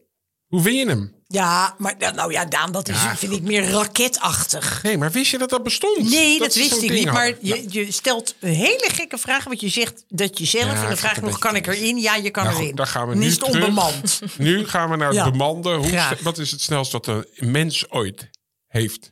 [0.46, 1.15] Hoe win je hem?
[1.28, 4.82] Ja, maar nou ja, Daan, dat is, vind ik meer raketachtig.
[4.82, 6.10] Nee, maar wist je dat dat bestond?
[6.10, 7.12] Nee, dat, wist ik niet.
[7.12, 9.44] Maar je, je stelt een hele gekke vraag.
[9.44, 10.64] Want je zegt dat je zelf.
[10.72, 11.98] Ja, en dan vraag nog, kan ik erin?
[11.98, 12.74] Ja, je kan Nou erin.
[12.74, 14.20] dan gaan we nu is het onbemand.
[14.38, 15.30] Nu gaan we naar het Ja.
[15.30, 15.76] bemanden.
[15.78, 18.30] Hoe, wat is het snelst wat een mens ooit
[18.66, 19.10] heeft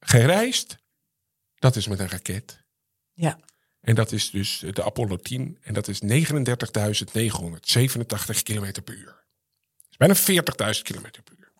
[0.00, 0.76] gereisd?
[1.58, 2.60] Dat is met een raket.
[3.12, 3.38] Ja.
[3.80, 5.58] En dat is dus de Apollo 10.
[5.62, 6.08] En dat is 39.987
[8.42, 9.20] kilometer per uur.
[10.06, 10.16] Bijna
[10.74, 11.52] 40.000 kilometer per uur.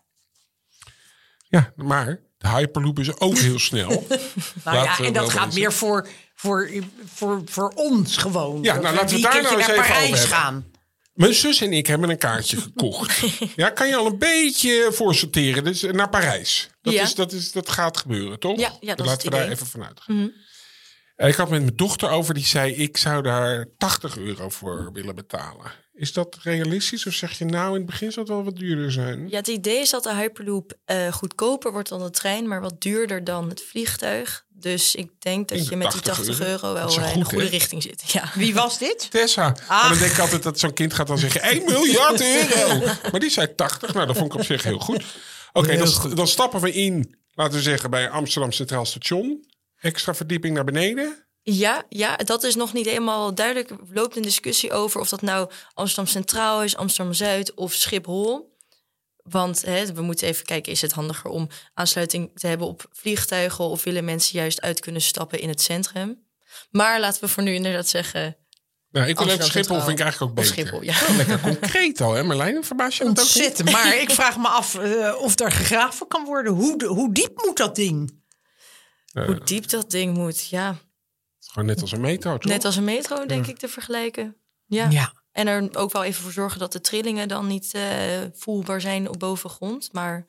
[1.49, 4.07] Ja, maar de Hyperloop is ook heel snel.
[4.65, 6.71] Nou ja, en dat gaat meer voor, voor,
[7.05, 8.63] voor, voor ons gewoon.
[8.63, 10.29] Ja, nou, laten we daar nou eens naar even over Parijs hebben.
[10.37, 10.71] gaan.
[11.13, 13.21] Mijn zus en ik hebben een kaartje gekocht.
[13.57, 15.65] ja, kan je al een beetje voorsorteren.
[15.65, 16.71] Dus naar Parijs.
[16.83, 17.03] Dat, Ja.
[17.03, 18.59] is, dat, is, dat gaat gebeuren, toch?
[18.59, 20.33] Ja, ja, dat Laten we daar even vanuit gaan.
[21.17, 24.91] Eh, Ik had met mijn dochter over, die zei: Ik zou daar 80 euro voor
[24.93, 25.73] willen betalen.
[25.95, 27.07] Is dat realistisch?
[27.07, 29.29] Of zeg je nou, in het begin zal het wel wat duurder zijn?
[29.29, 32.81] Ja, het idee is dat de Hyperloop eh, goedkoper wordt dan de trein, maar wat
[32.81, 34.45] duurder dan het vliegtuig.
[34.49, 36.73] Dus ik denk dat je met die 80 80 euro.
[36.73, 38.11] wel eh, in de goede richting zit.
[38.13, 38.31] Ja.
[38.35, 39.11] Wie was dit?
[39.11, 39.47] Tessa.
[39.47, 39.89] En Ach.
[39.89, 42.79] dan denk ik altijd dat zo'n kind gaat dan zeggen 1 miljard euro.
[43.11, 43.95] Maar die zei 80.
[43.95, 45.05] Nou, dat vond ik op zich heel goed.
[45.53, 46.17] Oké, dan, goed.
[46.17, 49.47] dan stappen we in, laten we zeggen, bij Amsterdam Centraal Station.
[49.81, 51.27] Extra verdieping naar beneden.
[51.43, 53.71] Ja, ja, dat is nog niet helemaal duidelijk.
[53.71, 58.51] Er loopt een discussie over of dat nou Amsterdam Centraal is, Amsterdam Zuid of Schiphol.
[59.17, 63.65] Want hè, we moeten even kijken, is het handiger om aansluiting te hebben op vliegtuigen
[63.65, 66.27] of willen mensen juist uit kunnen stappen in het centrum?
[66.71, 68.37] Maar laten we voor nu inderdaad zeggen.
[68.91, 70.53] Nou, ik wil even Schiphol, vind ik eigenlijk ook beter.
[70.53, 70.95] Schiphol, ja.
[71.09, 72.65] Oh, lekker concreet al, hè Marlijn?
[72.65, 73.17] Verbaas je dat ook?
[73.17, 73.25] niet?
[73.35, 73.71] Ontzettend.
[73.71, 76.53] Maar ik vraag me af eh, of er gegraven kan worden.
[76.53, 78.21] Hoe, de- hoe diep moet dat ding?
[79.13, 80.77] Hoe diep dat ding moet, ja.
[81.53, 82.51] Gewoon net als een metro, toch?
[82.53, 84.37] Net als een metro, denk ik, te vergelijken.
[84.67, 84.91] Ja.
[84.91, 85.13] Ja.
[85.33, 87.83] En er ook wel even voor zorgen dat de trillingen dan niet eh,
[88.35, 89.89] voelbaar zijn op bovengrond.
[89.93, 90.27] Maar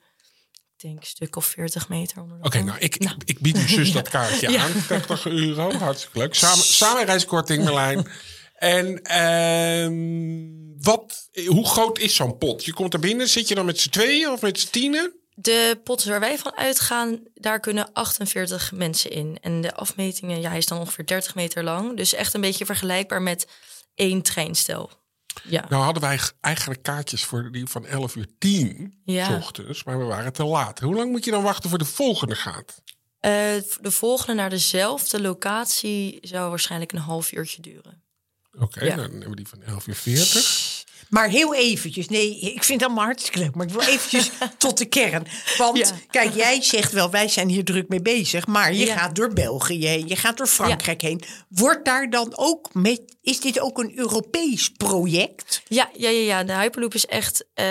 [0.76, 3.66] ik denk een stuk of 40 meter onder Oké, nou, ik, ik, ik bied uw
[3.66, 4.62] zus dat kaartje Ja.
[4.62, 4.72] aan.
[4.88, 6.34] 30 euro, hartstikke leuk.
[6.34, 8.06] Samen, samenreiskorting, Marlijn.
[8.54, 12.64] En ehm, wat, hoe groot is zo'n pot?
[12.64, 15.12] Je komt er binnen, zit je dan met z'n tweeën of met z'n tienen?
[15.36, 19.38] De potten waar wij van uitgaan, daar kunnen 48 mensen in.
[19.40, 21.96] En de afmetingen, ja, hij is dan ongeveer 30 meter lang.
[21.96, 23.46] Dus echt een beetje vergelijkbaar met
[23.94, 24.90] één treinstel.
[25.42, 29.36] Ja, Nou hadden wij eigenlijk kaartjes voor die van 11 uur 10 Ja.
[29.36, 30.80] ochtends, maar we waren te laat.
[30.80, 32.82] Hoe lang moet je dan wachten voor de volgende gaat?
[33.20, 33.30] Eh,
[33.80, 38.02] de volgende naar dezelfde locatie zou waarschijnlijk een half uurtje duren.
[38.58, 38.96] Oké, Ja.
[38.96, 40.73] dan hebben we die van 11 uur 40.
[41.14, 42.08] Maar heel eventjes.
[42.08, 43.54] Nee, ik vind het allemaal hartstikke leuk.
[43.54, 45.26] Maar ik wil eventjes tot de kern.
[45.56, 45.90] Want Ja.
[46.10, 48.46] kijk, jij zegt wel, wij zijn hier druk mee bezig.
[48.46, 48.96] Maar je Ja.
[48.96, 50.08] gaat door België heen.
[50.08, 51.22] Je gaat door Frankrijk heen.
[51.48, 53.02] Wordt daar dan ook met...
[53.22, 55.62] Is dit ook een Europees project?
[55.68, 56.44] Ja, ja, ja, ja.
[56.44, 57.44] De Hyperloop is echt.
[57.54, 57.64] eh,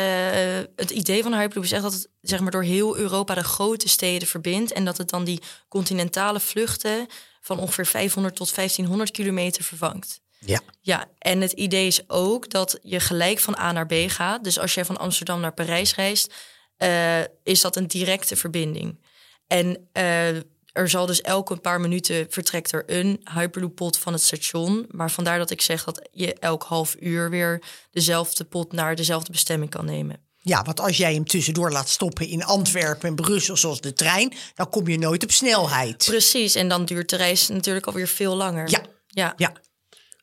[0.75, 3.43] het idee van de Hyperloop is echt dat het zeg maar, door heel Europa de
[3.43, 4.71] grote steden verbindt.
[4.73, 7.07] En dat het dan die continentale vluchten
[7.41, 10.21] van ongeveer 500 tot 1500 kilometer vervangt.
[10.45, 10.59] Ja.
[10.81, 14.43] Ja, en het idee is ook dat je gelijk van A naar B gaat.
[14.43, 16.33] Dus als jij van Amsterdam naar Parijs reist,
[16.77, 18.99] eh, is dat een directe verbinding.
[19.47, 20.35] En eh,
[20.71, 24.85] er zal dus elke paar minuten vertrekt er een Hyperloop-pot van het station.
[24.89, 29.31] Maar vandaar dat ik zeg dat je elk half uur weer dezelfde pot naar dezelfde
[29.31, 30.21] bestemming kan nemen.
[30.37, 34.33] Ja, want als jij hem tussendoor laat stoppen in Antwerpen en Brussel zoals de trein...
[34.55, 36.05] dan kom je nooit op snelheid.
[36.05, 38.69] Precies, en dan duurt de reis natuurlijk alweer veel langer.
[38.69, 38.81] Ja.
[39.07, 39.33] ja.
[39.37, 39.53] Ja.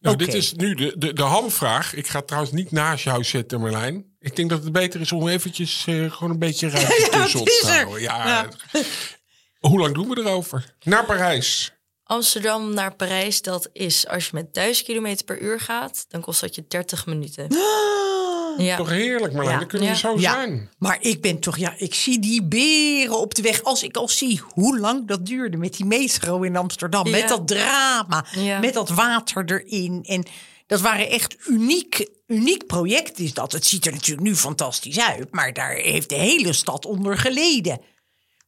[0.00, 1.94] Nou, dit is nu de, de, de hamvraag.
[1.94, 4.16] Ik ga het trouwens niet naast jou zetten, Marlijn.
[4.18, 7.40] Ik denk dat het beter is om eventjes eh, gewoon een beetje ruimte Ja, tussen
[7.40, 8.00] ons te houden.
[8.00, 8.26] Ja.
[8.72, 8.82] Ja.
[9.58, 10.74] Hoe lang doen we erover?
[10.82, 11.72] Naar Parijs.
[12.04, 16.40] Amsterdam naar Parijs, dat is als je met 1000 km per uur gaat, dan kost
[16.40, 17.46] dat je 30 minuten.
[18.58, 18.76] Ja.
[18.76, 19.52] Toch heerlijk, Marlijn.
[19.52, 19.58] Ja.
[19.58, 20.70] Dan kunnen we zo Ja, zijn.
[20.78, 23.62] maar ik ben toch, ja, ik zie die beren op de weg.
[23.62, 27.06] Als ik al zie hoe lang dat duurde met die metro in Amsterdam.
[27.06, 27.10] Ja.
[27.10, 28.58] Met dat drama, Ja.
[28.58, 30.00] met dat water erin.
[30.04, 30.24] En
[30.66, 33.52] dat waren echt uniek, uniek project is dat.
[33.52, 35.32] Het ziet er natuurlijk nu fantastisch uit.
[35.32, 37.80] Maar daar heeft de hele stad onder geleden.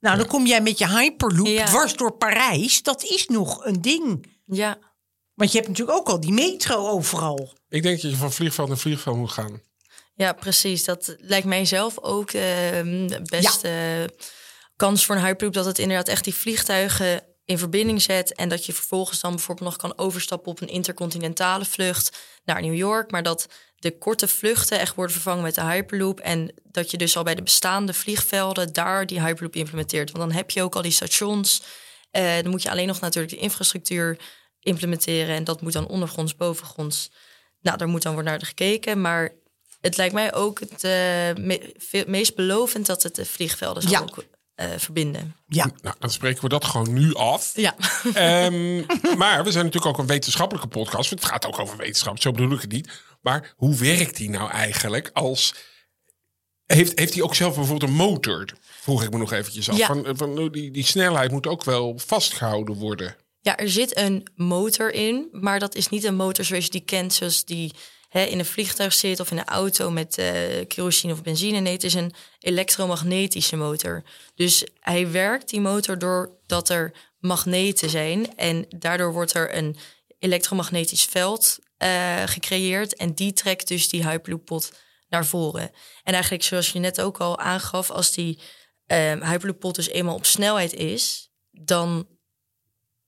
[0.01, 1.65] Nou, dan kom jij met je Hyperloop Ja.
[1.65, 2.83] dwars door Parijs.
[2.83, 4.27] Dat is nog een ding.
[4.47, 4.79] ja.
[5.35, 7.53] Want je hebt natuurlijk ook al die metro overal.
[7.69, 9.61] Ik denk dat je van vliegveld naar vliegveld moet gaan.
[10.23, 10.85] Ja, precies.
[10.85, 12.43] Dat lijkt mij zelf ook eh,
[13.07, 13.71] de beste
[14.77, 15.55] kans voor een Hyperloop.
[15.55, 18.35] Dat het inderdaad echt die vliegtuigen in verbinding zet.
[18.35, 22.75] En dat je vervolgens dan bijvoorbeeld nog kan overstappen op een intercontinentale vlucht naar New
[22.75, 23.11] York.
[23.11, 26.21] Maar dat de korte vluchten echt worden vervangen met de Hyperloop.
[26.21, 30.11] En dat je dus al bij de bestaande vliegvelden daar die Hyperloop implementeert.
[30.11, 31.63] Want dan heb je ook al die stations.
[32.11, 34.19] Eh, dan moet je alleen nog natuurlijk de infrastructuur
[34.61, 35.37] implementeren.
[35.37, 37.11] En dat moet dan ondergronds, bovengronds.
[37.61, 39.01] Nou, daar moet dan worden naar gekeken.
[39.01, 39.41] Maar
[39.83, 40.91] Het lijkt mij ook het eh,
[41.45, 44.01] me- meest belovend dat het de vliegvelden zal Ja.
[44.01, 45.37] ook, eh, verbinden.
[45.49, 47.53] Ja, Nou, dan spreken we dat gewoon nu af.
[47.55, 47.75] Ja.
[48.15, 48.77] Ehm,
[49.19, 51.11] maar we zijn natuurlijk ook een wetenschappelijke podcast.
[51.11, 52.91] Het gaat ook over wetenschap, zo bedoel ik het niet.
[53.21, 55.55] Maar hoe werkt die nou eigenlijk als...
[56.67, 58.45] Heeft, heeft hij ook zelf bijvoorbeeld een motor?
[58.81, 59.77] Vroeg ik me nog eventjes af.
[59.77, 59.87] Ja.
[59.87, 63.17] Van, van, oh, die, die snelheid moet ook wel vastgehouden worden.
[63.41, 66.85] Ja, er zit een motor in, maar dat is niet een motor zoals je die
[66.85, 67.73] kent, zoals die
[68.13, 71.59] hè, in een vliegtuig zit of in een auto met eh, kerosine of benzine.
[71.59, 74.03] Nee, het is een elektromagnetische motor.
[74.35, 78.37] Dus hij werkt, die motor, doordat er magneten zijn.
[78.37, 79.77] En daardoor wordt er een
[80.19, 82.97] elektromagnetisch veld eh, gecreëerd.
[82.97, 84.73] En die trekt dus die Hyperloop-pot
[85.09, 85.71] naar voren.
[86.03, 88.39] En eigenlijk, zoals je net ook al aangaf, als die
[88.87, 92.07] eh Hyperloop-pot dus eenmaal op snelheid is, dan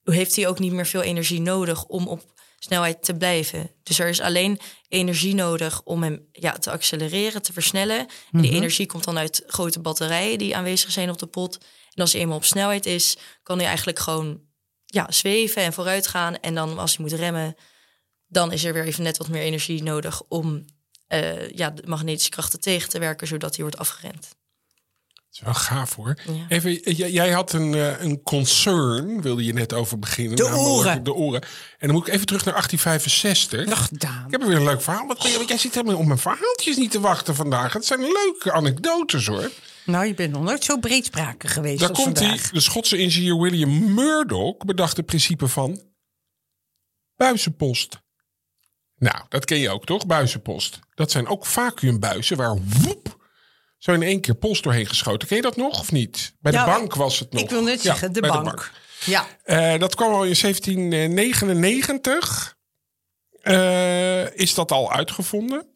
[0.03, 2.34] heeft hij ook niet meer veel energie nodig om op
[2.65, 3.71] snelheid te blijven.
[3.83, 8.07] Dus er is alleen energie nodig om hem ja, te accelereren, te versnellen.
[8.33, 11.59] En die energie komt dan uit grote batterijen die aanwezig zijn op de pot.
[11.95, 14.41] En als hij eenmaal op snelheid is, kan hij eigenlijk gewoon
[14.85, 16.41] ja, zweven en vooruit gaan.
[16.41, 17.57] En dan als hij moet remmen,
[18.27, 20.65] dan is er weer even net wat meer energie nodig om
[21.07, 24.37] eh, ja, de magnetische krachten tegen te werken, zodat hij wordt afgeremd.
[25.41, 26.17] Dat is wel gaaf hoor.
[26.27, 26.47] Ja.
[26.49, 30.37] Even, jij had een, eh, een concern, wilde je net over beginnen.
[30.37, 31.05] De oren.
[31.05, 31.43] De oren.
[31.79, 33.67] En dan moet ik even terug naar 1865.
[33.67, 34.25] nog gedaan.
[34.27, 35.07] Ik heb er weer een leuk verhaal.
[35.07, 37.73] Want jij zit helemaal op mijn verhaaltjes niet te wachten vandaag.
[37.73, 39.51] Het zijn leuke anekdotes hoor.
[39.85, 42.39] Nou, je bent nog nooit zo breedsprakig geweest Daar als komt hij.
[42.53, 45.83] De Schotse ingenieur William Murdoch bedacht het principe van
[47.17, 48.03] buizenpost.
[48.97, 50.07] Nou, dat ken je ook toch?
[50.07, 50.79] Buizenpost.
[50.95, 53.14] Dat zijn ook vacuümbuizen waar woep,
[53.85, 55.29] zo in één keer post doorheen geschoten.
[55.29, 56.35] Ken je dat nog of niet?
[56.41, 57.43] Bij de Ja, bank was het nog.
[57.43, 58.71] Ik wil net Ja, zeggen, de bank.
[59.05, 62.57] Ja, Eh, dat kwam al in 1799.
[63.43, 65.67] eh, is dat al uitgevonden.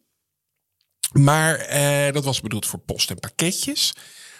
[1.11, 3.93] Maar eh, dat was bedoeld voor post en pakketjes.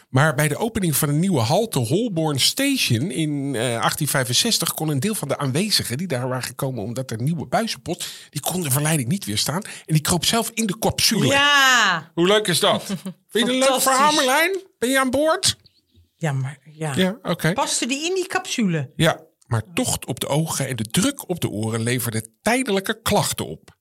[0.09, 4.99] Maar bij de opening van een nieuwe halte Holborn Station in eh, 1865 kon een
[4.99, 8.71] deel van de aanwezigen die daar waren gekomen omdat er nieuwe buizenpost, die kon de
[8.71, 11.27] verleiding niet weerstaan en die kroop zelf in de capsule.
[11.27, 12.11] ja.
[12.13, 12.83] Hoe leuk is dat?
[12.83, 12.97] Vind
[13.31, 14.61] je het een leuk verhaal, Marlijn?
[14.79, 15.57] Ben je aan boord?
[16.15, 16.95] Ja, maar ja.
[16.95, 17.53] Ja, oké.
[17.53, 18.91] Paste die in die capsule?
[18.95, 23.47] Ja, maar tocht op de ogen en de druk op de oren leverde tijdelijke klachten
[23.47, 23.77] op.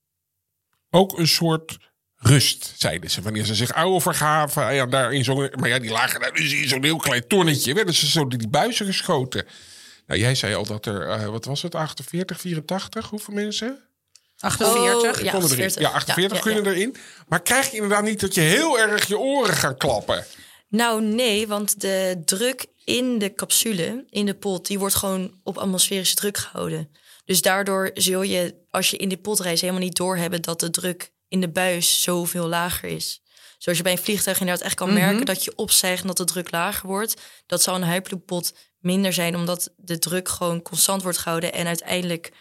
[0.91, 1.79] Ook een soort
[2.19, 3.23] rust, zeiden ze.
[3.23, 6.53] Wanneer ze zich oude vergaven, ja, daar in zo'n, maar ja, die lagen daar dus
[6.53, 9.47] in zo'n heel klein tonnetje, werden ze zo die buizen geschoten.
[10.07, 13.79] Nou, jij zei al dat er, eh, wat was het, 48, 84, hoeveel mensen?
[14.39, 15.19] 48.
[15.19, 15.31] Oh, ja.
[15.31, 15.65] Konden erin.
[15.65, 15.83] 48.
[15.83, 16.97] Ja, 48 Ja, ja, kunnen erin.
[17.29, 20.25] Maar krijg je inderdaad niet dat je heel erg je oren gaat klappen?
[20.69, 25.59] Nou, nee, want de druk in de capsule, in de pot, die wordt gewoon op
[25.59, 26.91] atmosferische druk gehouden.
[27.25, 30.71] Dus daardoor zul je, als je in die pot reist, helemaal niet doorhebben dat de
[30.71, 33.23] druk in de buis zoveel lager is.
[33.59, 36.25] Zoals je bij een vliegtuig inderdaad echt kan merken dat je opstijgt en dat de
[36.25, 37.21] druk lager wordt.
[37.47, 41.53] Dat zal een Hyperloop-pot minder zijn, omdat de druk gewoon constant wordt gehouden.
[41.53, 42.33] En uiteindelijk,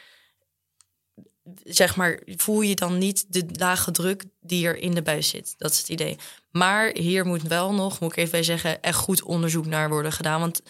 [1.63, 5.53] zeg maar, voel je dan niet de lage druk die er in de buis zit.
[5.57, 6.17] Dat is het idee.
[6.51, 10.11] Maar hier moet wel nog, moet ik even bij zeggen, echt goed onderzoek naar worden
[10.11, 10.39] gedaan.
[10.39, 10.61] Want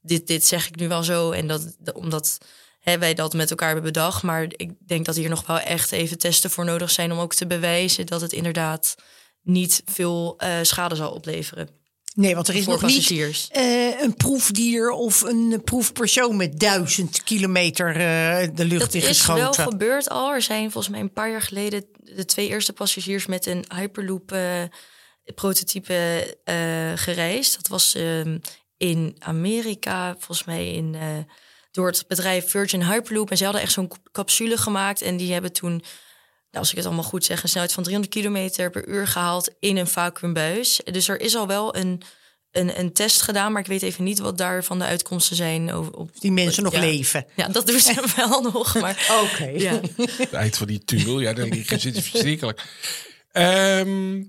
[0.00, 1.30] dit, dit zeg ik nu wel zo.
[1.30, 2.38] En dat, dat- omdat
[2.82, 4.22] hè, wij dat met elkaar hebben bedacht.
[4.22, 7.34] Maar ik denk dat hier nog wel echt even testen voor nodig zijn om ook
[7.34, 8.94] te bewijzen dat het inderdaad
[9.42, 11.68] niet veel eh, schade zal opleveren.
[12.14, 13.48] Nee, want er is Voor nog niet passagiers.
[13.48, 19.26] eh, een proefdier of een proefpersoon met duizend kilometer eh, de lucht Dat in is
[19.26, 19.62] wel geschoten.
[19.72, 20.32] gebeurd al.
[20.32, 24.32] Er zijn volgens mij een paar jaar geleden de twee eerste passagiers met een Hyperloop
[24.32, 24.62] eh,
[25.34, 27.56] prototype eh, gereisd.
[27.56, 28.38] Dat was ehm,
[28.76, 31.00] in Amerika, volgens mij in, eh,
[31.72, 33.30] door het bedrijf Virgin Hyperloop.
[33.30, 35.02] En ze hadden echt zo'n capsule gemaakt.
[35.02, 35.84] En die hebben toen, nou,
[36.50, 39.76] als ik het allemaal goed zeg, een snelheid van 300 kilometer per uur gehaald in
[39.76, 40.80] een vacuümbuis.
[40.84, 42.02] Dus er is al wel een,
[42.50, 45.72] een, een test gedaan, maar ik weet even niet wat daarvan de uitkomsten zijn.
[45.72, 46.80] Over, op, Die mensen nog ja.
[46.80, 47.26] leven.
[47.36, 48.74] Ja, dat doen ze wel nog.
[48.80, 49.44] Maar Oké.
[49.44, 49.80] ja.
[49.96, 52.62] Het eind van die tunnel, ja, daar liggen zit het verschrikkelijk.
[53.32, 54.22] Ehm,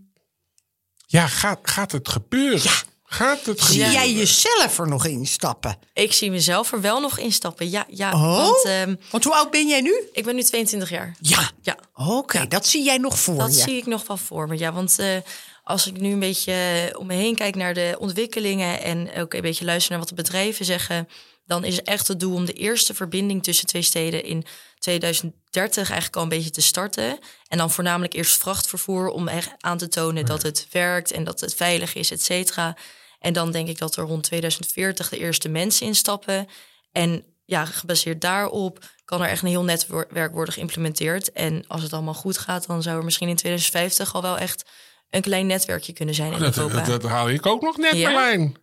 [1.05, 2.71] ja, gaat, gaat het gebeuren?
[3.13, 3.93] Gaat het Zie gebeuren?
[3.93, 5.77] jij jezelf er nog in stappen?
[5.93, 7.69] Ik zie mezelf er wel nog instappen.
[7.69, 8.11] Ja, ja.
[8.11, 8.37] Oh?
[8.37, 10.01] Want ehm, Want hoe oud ben jij nu?
[10.11, 11.15] ik ben nu 22 jaar.
[11.19, 11.49] Ja.
[11.61, 13.61] Ja, Oké, dat zie jij nog voor dat je.
[13.61, 14.57] zie ik nog wel voor me.
[14.57, 15.17] Ja, want eh,
[15.63, 16.55] als ik nu een beetje
[16.99, 20.15] om me heen kijk naar de ontwikkelingen en ook een beetje luister naar wat de
[20.15, 21.09] bedrijven zeggen,
[21.45, 24.45] dan is echt het doel om de eerste verbinding tussen twee steden in
[24.79, 27.19] 2030 eigenlijk al een beetje te starten.
[27.47, 31.39] En dan voornamelijk eerst vrachtvervoer om echt aan te tonen dat het werkt en dat
[31.39, 32.75] het veilig is, et cetera.
[33.23, 36.47] En dan denk ik dat er rond 2040 de eerste mensen instappen.
[36.91, 41.31] En ja, gebaseerd daarop kan er echt een heel netwerk worden geïmplementeerd.
[41.31, 44.65] En als het allemaal goed gaat, dan zou er misschien in 2050 al wel echt
[45.09, 46.75] een klein netwerkje kunnen zijn in Dat, Europa.
[46.75, 48.09] dat, dat haal ik ook nog net, Ja?
[48.11, 48.55] Marlijn.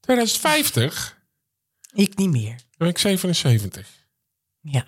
[0.00, 1.18] 2050?
[1.92, 2.56] Ik niet meer.
[2.56, 3.88] Dan ben ik 77.
[4.60, 4.84] Ja.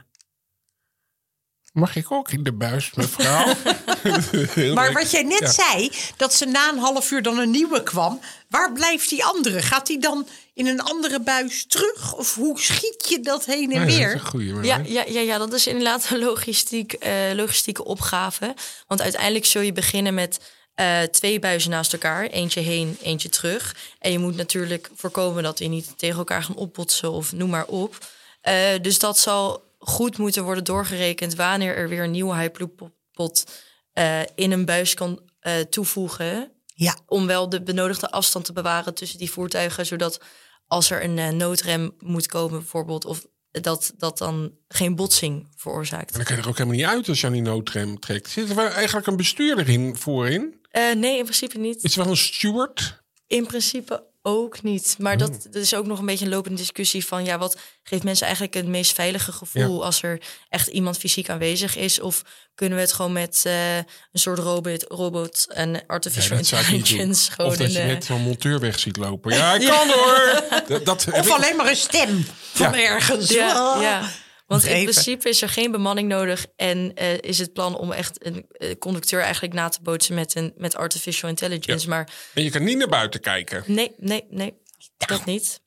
[1.77, 3.55] Mag ik ook in de buis, mevrouw?
[4.75, 5.47] Maar wat jij net Ja.
[5.51, 8.21] zei, dat ze na een half uur dan een nieuwe kwam.
[8.49, 9.63] Waar blijft die andere?
[9.63, 12.15] Gaat die dan in een andere buis terug?
[12.15, 14.21] Of hoe schiet je dat heen en Ja, dat is weer?
[14.21, 18.55] goeie, ja, ja, ja, dat is inderdaad een logistiek, eh, logistieke opgave.
[18.87, 20.41] Want uiteindelijk zul je beginnen met
[20.75, 22.27] eh, twee buizen naast elkaar.
[22.27, 23.75] Eentje heen, eentje terug.
[23.99, 27.67] En je moet natuurlijk voorkomen dat die niet tegen elkaar gaan opbotsen of noem maar
[27.67, 27.99] op.
[28.41, 33.45] Eh, dus dat zal goed moeten worden doorgerekend wanneer er weer een nieuwe Hyperloop-pot
[33.93, 38.95] eh, in een buis kan eh, toevoegen Ja, om wel de benodigde afstand te bewaren
[38.95, 40.21] tussen die voertuigen, zodat
[40.67, 46.11] als er een eh, noodrem moet komen bijvoorbeeld, of dat dat dan geen botsing veroorzaakt.
[46.11, 48.31] En dan kan je er ook helemaal niet uit als je aan die noodrem trekt.
[48.31, 50.61] Zit er eigenlijk een bestuurder in voorin?
[50.71, 51.85] Eh, nee, in principe niet.
[51.85, 53.03] Is er wel een steward?
[53.27, 54.97] In principe ook niet.
[54.99, 58.03] Maar dat, dat is ook nog een beetje een lopende discussie van ja, wat geeft
[58.03, 62.01] mensen eigenlijk het meest veilige gevoel als er echt iemand fysiek aanwezig is?
[62.01, 62.23] Of
[62.55, 66.47] kunnen we het gewoon met eh, een soort robot, robot en artificial doen.
[66.47, 69.35] intelligence gewoon Of dat in je de- net zo'n monteur weg ziet lopen.
[69.35, 70.43] Ja, ik kan hoor.
[70.85, 72.79] Dat, of ik- alleen maar een stem van Ja.
[72.79, 73.31] ergens.
[73.31, 73.83] Ja, Ah.
[73.89, 74.11] ja.
[74.47, 76.47] Want in principe is er geen bemanning nodig.
[76.57, 80.35] En eh, is het plan om echt een eh, conducteur eigenlijk na te bootsen met,
[80.35, 81.89] een, met artificial intelligence.
[81.89, 83.63] Maar En je kan niet naar buiten kijken.
[83.67, 84.55] nee, nee, nee.
[84.97, 85.61] Dat niet.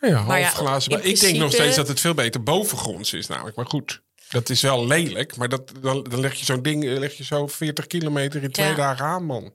[0.00, 0.92] Ja, half Maar ja, glazen.
[0.92, 3.56] Maar ik denk nog steeds dat het veel beter bovengronds is namelijk.
[3.56, 5.36] Maar goed, dat is wel lelijk.
[5.36, 8.50] Maar dat, dan, dan leg je zo'n ding eh, leg je zo 40 kilometer in
[8.50, 8.74] twee Ja.
[8.74, 9.54] dagen aan, man.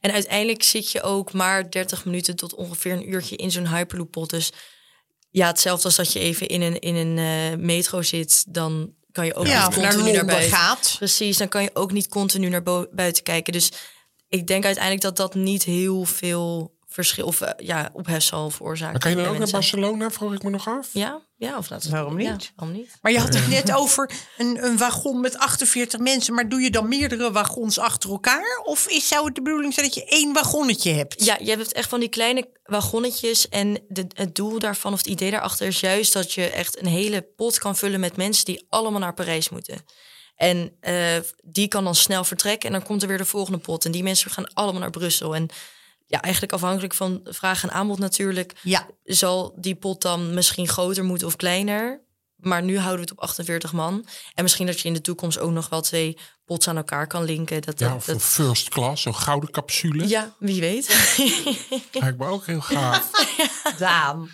[0.00, 4.30] En uiteindelijk zit je ook maar 30 minuten tot ongeveer een uurtje in zo'n Hyperloop-pot.
[4.30, 4.52] Dus
[5.32, 9.26] ja, hetzelfde als dat je even in een, in een eh, metro zit, dan kan
[9.26, 10.56] je ook Ja, niet naar continu naar Londen buiten.
[10.56, 10.94] gaat.
[10.98, 13.52] Precies, dan kan je ook niet continu naar bo- buiten kijken.
[13.52, 13.72] Dus
[14.28, 18.92] ik denk uiteindelijk dat dat niet heel veel verschil of eh, ja, ophef zal veroorzaken.
[18.92, 19.50] Maar kan je dan ook naar.
[19.50, 20.88] Barcelona, vroeg ik me nog af?
[20.92, 22.52] Ja, ja, of laten we- Waarom ja, niet?
[22.56, 22.90] waarom niet?
[23.00, 26.34] Maar je had het net over een, een wagon met 48 mensen.
[26.34, 28.60] Maar doe je dan meerdere wagons achter elkaar?
[28.64, 31.24] Of is, zou het de bedoeling zijn dat je één wagonnetje hebt?
[31.24, 33.48] Ja, je hebt echt van die kleine wagonnetjes.
[33.48, 36.86] En de, het doel daarvan, of het idee daarachter, is juist dat je echt een
[36.86, 39.84] hele pot kan vullen met mensen die allemaal naar Parijs moeten.
[40.36, 43.84] En eh, die kan dan snel vertrekken en dan komt er weer de volgende pot.
[43.84, 45.34] En die mensen gaan allemaal naar Brussel.
[45.34, 45.48] En
[46.12, 48.86] ja, eigenlijk afhankelijk van vraag en aanbod natuurlijk, Ja.
[49.04, 52.00] zal die pot dan misschien groter moeten of kleiner.
[52.42, 54.06] Maar nu houden we het op 48 man.
[54.34, 57.24] En misschien dat je in de toekomst ook nog wel twee pots aan elkaar kan
[57.24, 57.62] linken.
[57.62, 60.08] Dat, Ja, dat, of dat- first class, zo'n gouden capsule.
[60.08, 60.88] ja wie weet.
[61.92, 63.10] Lijkt me ook heel gaaf.
[63.78, 64.30] Daan.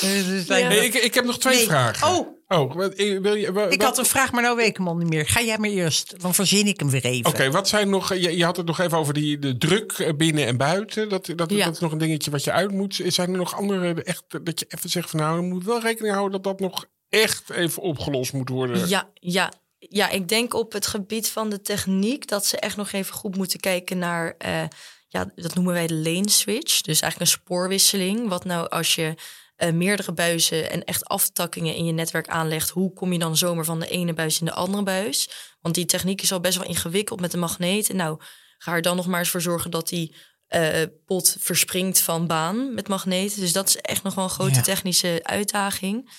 [0.00, 0.68] Dus Ja.
[0.68, 1.66] Nee, ik, ik heb nog twee Nee.
[1.66, 2.08] vragen.
[2.08, 2.28] Oh.
[2.48, 5.08] oh eh, wil je, Ik had een vraag, maar nou weet ik hem al niet
[5.08, 5.26] meer.
[5.26, 7.30] Ga jij maar eerst, dan verzin ik hem weer even.
[7.30, 8.14] Oké, wat zijn nog.
[8.14, 11.08] Je, je had het nog even over die, de druk eh, binnen en buiten.
[11.08, 11.64] Dat, dat, Ja.
[11.64, 13.00] dat is nog een dingetje wat je uit moet.
[13.06, 14.02] Zijn er nog andere.
[14.02, 16.84] Echt, dat je even zegt van nou, je moet wel rekening houden dat dat nog
[17.08, 18.88] echt even opgelost moet worden.
[18.88, 19.52] Ja, ja.
[19.78, 23.36] ja, ik denk op het gebied van de techniek dat ze echt nog even goed
[23.36, 24.64] moeten kijken naar, eh,
[25.08, 26.80] ja, dat noemen wij de lane switch.
[26.80, 28.28] Dus eigenlijk een spoorwisseling.
[28.28, 29.14] Wat nou als je
[29.56, 33.64] eh, meerdere buizen en echt aftakkingen in je netwerk aanlegt, hoe kom je dan zomaar
[33.64, 35.28] van de ene buis in de andere buis?
[35.60, 37.96] Want die techniek is al best wel ingewikkeld met de magneten.
[37.96, 38.20] Nou,
[38.58, 40.14] ga er dan nog maar eens voor zorgen dat die
[40.46, 43.40] eh, pot verspringt van baan met magneten.
[43.40, 44.60] Dus dat is echt nog wel een grote Ja.
[44.62, 46.10] technische uitdaging.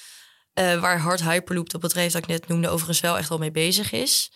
[0.58, 3.52] Eh, waar Hard Hyperloop, dat bedrijf dat ik net noemde, overigens wel echt wel mee
[3.52, 4.32] bezig is.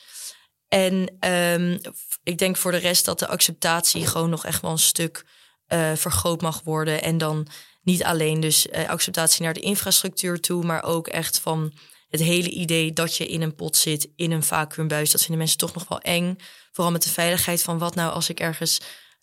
[0.67, 1.77] En ehm,
[2.23, 5.25] ik denk voor de rest dat de acceptatie gewoon nog echt wel een stuk
[5.67, 7.01] eh, vergroot mag worden.
[7.01, 7.47] En dan
[7.81, 11.73] niet alleen dus eh, acceptatie naar de infrastructuur toe, maar ook echt van
[12.09, 15.11] het hele idee dat je in een pot zit, in een vacuümbuis.
[15.11, 16.35] Dat vinden mensen toch nog wel eng.
[16.71, 18.81] Vooral met de veiligheid van wat nou als ik ergens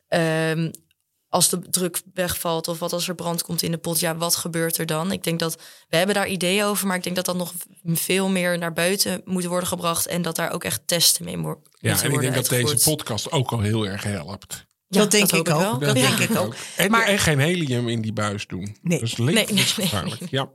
[0.09, 0.71] ehm,
[1.29, 4.37] als de druk wegvalt of wat als er brand komt in de pot, ja, wat
[4.37, 5.13] gebeurt er dan?
[5.13, 5.55] Ik denk dat
[5.89, 7.53] we hebben daar ideeën over, maar ik denk dat dat nog
[7.85, 11.63] veel meer naar buiten moet worden gebracht en dat daar ook echt testen mee mo-
[11.79, 14.67] Ja, moeten en ik denk dat deze podcast ook al heel erg helpt.
[14.89, 15.47] Ja, dat denk ik ook.
[15.47, 15.79] wel.
[15.79, 16.17] Dat Ja.
[16.17, 16.55] denk ik ook.
[16.77, 18.77] En, Maar- en geen helium in die buis doen.
[18.83, 18.99] Nee.
[19.01, 20.17] Dat is Nee, nee, nee.
[20.31, 20.51] Ja.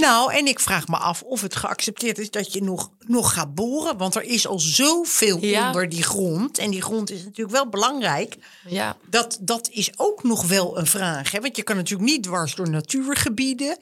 [0.00, 3.54] Nou, en ik vraag me af of het geaccepteerd is dat je nog, nog gaat
[3.54, 3.96] boren.
[3.96, 5.66] Want er is al zoveel Ja.
[5.66, 6.58] onder die grond.
[6.58, 8.36] En die grond is natuurlijk wel belangrijk.
[8.68, 11.30] Ja, Dat, dat is ook nog wel een vraag.
[11.30, 11.40] Hè?
[11.40, 13.78] Want je kan natuurlijk niet dwars door natuurgebieden.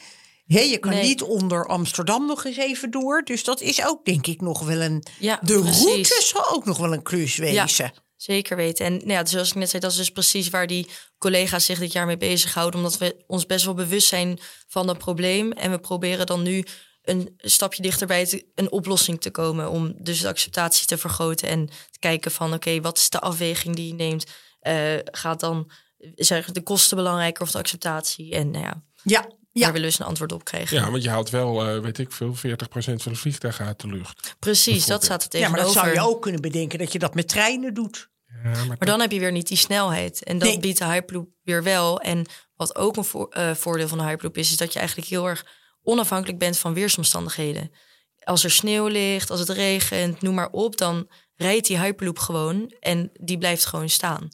[0.47, 1.03] Hè, je kan Nee.
[1.03, 3.23] niet onder Amsterdam nog eens even door.
[3.25, 5.03] Dus dat is ook denk ik nog wel een...
[5.19, 5.85] Ja, de precies.
[5.85, 7.93] route zal ook nog wel een klus wezen.
[8.19, 8.87] Zeker weten.
[8.87, 10.89] En nou ja, zoals ik net zei, dat is dus precies waar die
[11.19, 12.81] collega's zich dit jaar mee bezighouden.
[12.81, 15.53] Omdat we ons best wel bewust zijn van dat probleem.
[15.53, 16.65] En we proberen dan nu
[17.03, 19.71] een stapje dichter bij een oplossing te komen.
[19.71, 21.49] Om dus de acceptatie te vergroten.
[21.49, 24.27] En te kijken van oké, wat is de afweging die je neemt?
[24.61, 25.71] Eh, gaat dan
[26.15, 28.35] zijn de kosten belangrijker of de acceptatie?
[28.35, 29.29] En nou ja, Ja,
[29.59, 29.67] ja.
[29.67, 30.77] willen we dus een antwoord op krijgen.
[30.77, 33.89] Ja, want je haalt wel, eh, weet ik veel, 40% van de vliegtuigen uit de
[33.89, 34.37] lucht.
[34.39, 35.83] Precies, dat staat er ja, maar tegenover.
[35.83, 38.09] dat zou je ook kunnen bedenken dat je dat met treinen doet.
[38.45, 40.23] Ja, maar Maar dan heb je weer niet die snelheid.
[40.25, 40.59] En dat Nee.
[40.59, 42.01] biedt de Hyperloop weer wel.
[42.01, 44.51] En wat ook een eh, voordeel van de Hyperloop is...
[44.51, 45.47] is dat je eigenlijk heel erg
[45.83, 47.71] onafhankelijk bent van weersomstandigheden.
[48.19, 50.77] Als er sneeuw ligt, als het regent, noem maar op...
[50.77, 54.29] dan rijdt die Hyperloop gewoon en die blijft gewoon staan.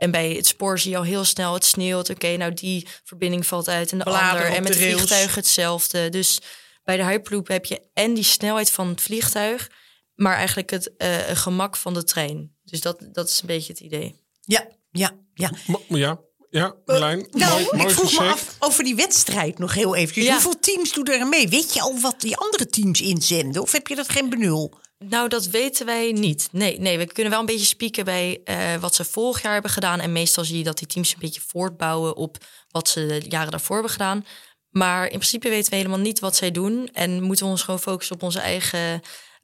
[0.00, 2.10] En bij het spoor zie je al heel snel, het sneeuwt.
[2.10, 4.56] Oké, nou die verbinding valt uit en de Bladeren ander.
[4.56, 4.94] En met de rails.
[4.94, 6.08] vliegtuigen hetzelfde.
[6.08, 6.40] Dus
[6.84, 9.70] bij de Hyperloop heb je en die snelheid van het vliegtuig...
[10.14, 12.56] maar eigenlijk het eh, gemak van de trein.
[12.64, 14.14] Dus dat, dat is een beetje het idee.
[14.40, 15.50] Ja, ja, ja.
[15.88, 16.20] Ja,
[16.50, 20.24] ja, Marlijn, Nou, mooi, mooi ik vroeg me af over die wedstrijd nog heel eventjes.
[20.24, 20.32] Ja.
[20.32, 21.48] Hoeveel teams doen er mee?
[21.48, 23.62] Weet je al wat die andere teams inzenden?
[23.62, 24.78] Of heb je dat geen benul?
[25.08, 26.48] Nou, dat weten wij niet.
[26.52, 29.70] Nee, nee we kunnen wel een beetje spieken bij eh, wat ze vorig jaar hebben
[29.70, 30.00] gedaan.
[30.00, 32.36] En meestal zie je dat die teams een beetje voortbouwen op
[32.70, 34.26] wat ze de jaren daarvoor hebben gedaan.
[34.70, 36.88] Maar in principe weten we helemaal niet wat zij doen.
[36.92, 39.00] En moeten we ons gewoon focussen op onze eigen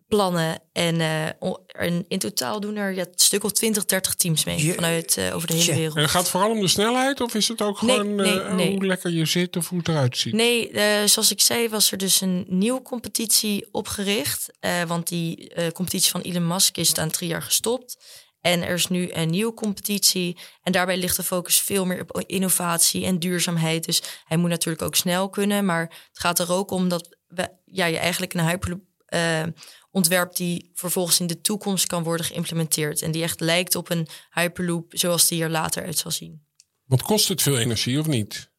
[0.09, 0.61] plannen.
[0.73, 1.27] En, eh,
[1.67, 4.65] en in totaal doen er ja, een stuk of 20, 30 teams mee.
[4.67, 5.97] Je- vanuit eh, over de hele wereld.
[5.97, 8.55] En het gaat vooral om de snelheid of is het ook Nee, gewoon nee, eh,
[8.55, 8.71] nee.
[8.73, 10.33] hoe lekker je zit of hoe het eruit ziet?
[10.35, 14.51] Nee, eh, zoals ik zei, was er dus een nieuwe competitie opgericht.
[14.61, 17.97] Eh, want die eh, competitie van Elon Musk is aan drie jaar gestopt.
[18.41, 20.39] En er is nu een nieuwe competitie.
[20.63, 23.85] En daarbij ligt de focus veel meer op innovatie en duurzaamheid.
[23.85, 25.65] Dus hij moet natuurlijk ook snel kunnen.
[25.65, 29.43] Maar het gaat er ook om dat we, ja, je eigenlijk een Hyperloop eh,
[29.91, 33.03] ontwerpt die vervolgens in de toekomst kan worden geïmplementeerd.
[33.03, 36.45] En die echt lijkt op een Hyperloop zoals die er later uit zal zien.
[36.85, 38.51] Want kost het veel energie of niet?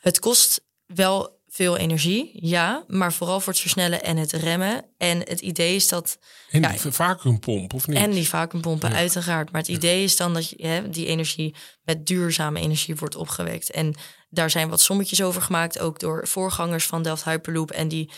[0.00, 4.84] Het kost wel veel energie, ja, maar vooral voor het versnellen en het remmen.
[4.98, 6.18] En het idee is dat.
[6.50, 6.68] En Ja.
[6.70, 7.96] die vacuümpomp of niet?
[7.96, 9.50] En die vacuümpompen, uiteraard.
[9.52, 13.70] Maar het idee is dan dat je, hè, die energie met duurzame energie wordt opgewekt.
[13.70, 13.94] En
[14.28, 17.70] daar zijn wat sommetjes over gemaakt, ook door voorgangers van Delft Hyperloop.
[17.70, 18.10] En die,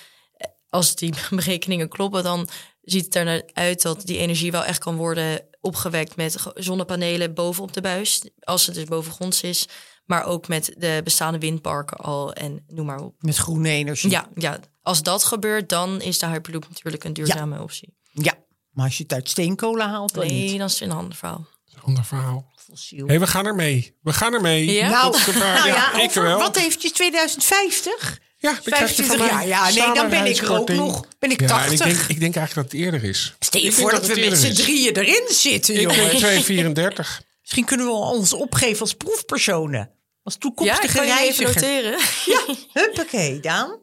[0.73, 2.49] als die berekeningen kloppen, dan
[2.83, 7.35] ziet het er naar uit dat die energie wel echt kan worden opgewekt met zonnepanelen
[7.35, 9.69] bovenop de buis, als het dus bovengronds is.
[10.05, 13.15] Maar ook met de bestaande windparken al en noem maar op.
[13.19, 14.11] Met groene energie.
[14.11, 17.95] Ja, ja, als dat gebeurt, dan is de Hyperloop natuurlijk een duurzame optie.
[18.13, 18.35] Ja,
[18.71, 20.59] maar als je het uit steenkolen haalt, dan Nee, niet.
[20.59, 21.47] dan is het een ander verhaal.
[21.83, 22.51] Ander verhaal.
[22.57, 23.07] Fossiel.
[23.07, 23.97] Hé, we gaan er mee.
[24.03, 24.73] We gaan er mee.
[24.73, 24.89] Ja?
[24.89, 26.39] Nou, Dat nou ja, ik over, wel.
[26.39, 28.21] wat eventjes 2050?
[28.43, 29.73] Ja, dan krijg je van 25 mij jaar.
[29.73, 31.07] Ja, nee, dan ben ik er ook nog.
[31.19, 31.73] Ben ik Ja, en 80.
[31.73, 33.35] ik denk, ik denk eigenlijk dat het eerder is.
[33.39, 35.99] Stel je Ik voor dat we met z'n drieën erin zitten, Ik jongens.
[35.99, 37.23] denk 234.
[37.41, 39.91] Misschien kunnen we ons opgeven als proefpersonen.
[40.23, 41.55] Als Ja, toekomstige ik even reiziger.
[41.55, 41.99] noteren.
[42.35, 43.79] Ja, huppakee, Daan.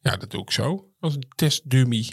[0.00, 0.86] Ja, dat doe ik zo.
[1.00, 2.08] Als een testdummy.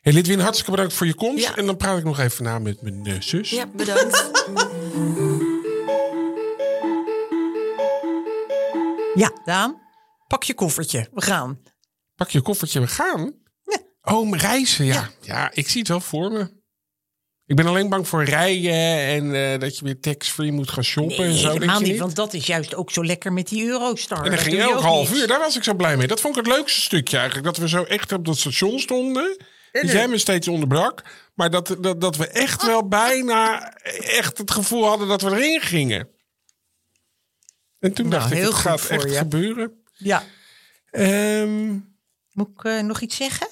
[0.00, 1.44] Hey Lidwin, hartstikke bedankt voor je komst.
[1.44, 1.56] Ja.
[1.56, 3.50] En dan praat ik nog even na met mijn eh, zus.
[3.50, 4.30] Ja, bedankt.
[9.14, 9.84] Ja, Daan.
[10.28, 11.08] Pak je koffertje.
[11.12, 11.60] We gaan.
[12.14, 13.34] Pak je koffertje, we gaan.
[13.64, 13.78] Ja.
[14.02, 15.10] Oh, reizen, ja.
[15.20, 15.50] ja.
[15.54, 16.54] ik zie het wel voor me.
[17.46, 21.24] Ik ben alleen bang voor rijden en eh, dat je weer tax-free moet gaan shoppen
[21.24, 21.52] en zo.
[21.52, 21.98] helemaal niet, niet?
[21.98, 24.16] want dat is juist ook zo lekker met die Eurostar.
[24.18, 25.18] En dan Dat ging je ook ook half niet.
[25.20, 25.26] uur.
[25.26, 26.06] Daar was ik zo blij mee.
[26.06, 27.46] Dat vond ik het leukste stukje eigenlijk.
[27.46, 29.36] Dat we zo echt op dat station stonden.
[29.72, 31.02] Dat jij me steeds onderbrak.
[31.34, 35.60] Maar dat, dat, dat we echt wel bijna echt het gevoel hadden dat we erin
[35.60, 36.08] gingen.
[37.78, 39.16] En toen Nou, dacht ik, heel het gaat voor echt je.
[39.16, 39.84] gebeuren.
[39.96, 40.22] Ja.
[40.90, 41.72] Ehm,
[42.32, 43.46] Moet ik eh, nog iets zeggen?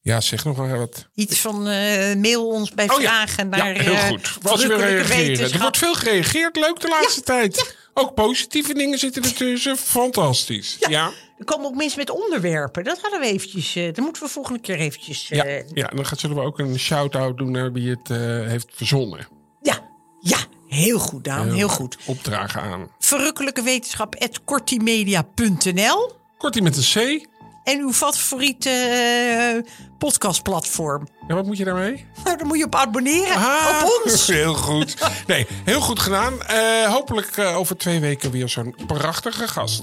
[0.00, 1.08] ja, zeg nog maar wat.
[1.14, 3.08] Iets van eh, mail ons bij Oh ja.
[3.08, 4.36] vragen naar ja, heel eh, goed.
[4.42, 5.52] Als verrukkelijke reageren.
[5.52, 6.56] Er wordt veel gereageerd.
[6.56, 7.76] Leuk de laatste tijd.
[7.94, 9.76] Ook positieve dingen zitten ertussen.
[9.76, 10.76] Fantastisch.
[10.80, 10.88] Ja.
[10.88, 11.10] Ja.
[11.38, 12.84] Er komen ook mensen met onderwerpen.
[12.84, 13.72] Dat hadden we eventjes.
[13.72, 15.28] dat moeten we volgende keer eventjes.
[15.28, 18.08] Ja, ja, dan gaan- zullen we ook een shout-out doen naar wie het
[18.48, 19.26] heeft verzonnen.
[19.62, 19.90] ja,
[20.20, 20.38] ja,
[20.68, 21.50] heel goed, Daan.
[21.52, 21.96] Heel, goed.
[22.06, 22.88] Opdragen aan.
[23.12, 27.26] Verrukkelijke wetenschap kortimedia.nl Kortie met een C.
[27.64, 31.08] En uw favoriete eh, podcastplatform.
[31.28, 32.06] Ja, wat moet je daarmee?
[32.24, 33.36] Nou, dan moet je op abonneren.
[33.36, 34.26] Ah, Op ons.
[34.42, 34.94] Heel goed.
[35.26, 36.42] Nee, heel goed gedaan.
[36.42, 39.82] Eh, hopelijk eh, over twee weken weer zo'n prachtige gast.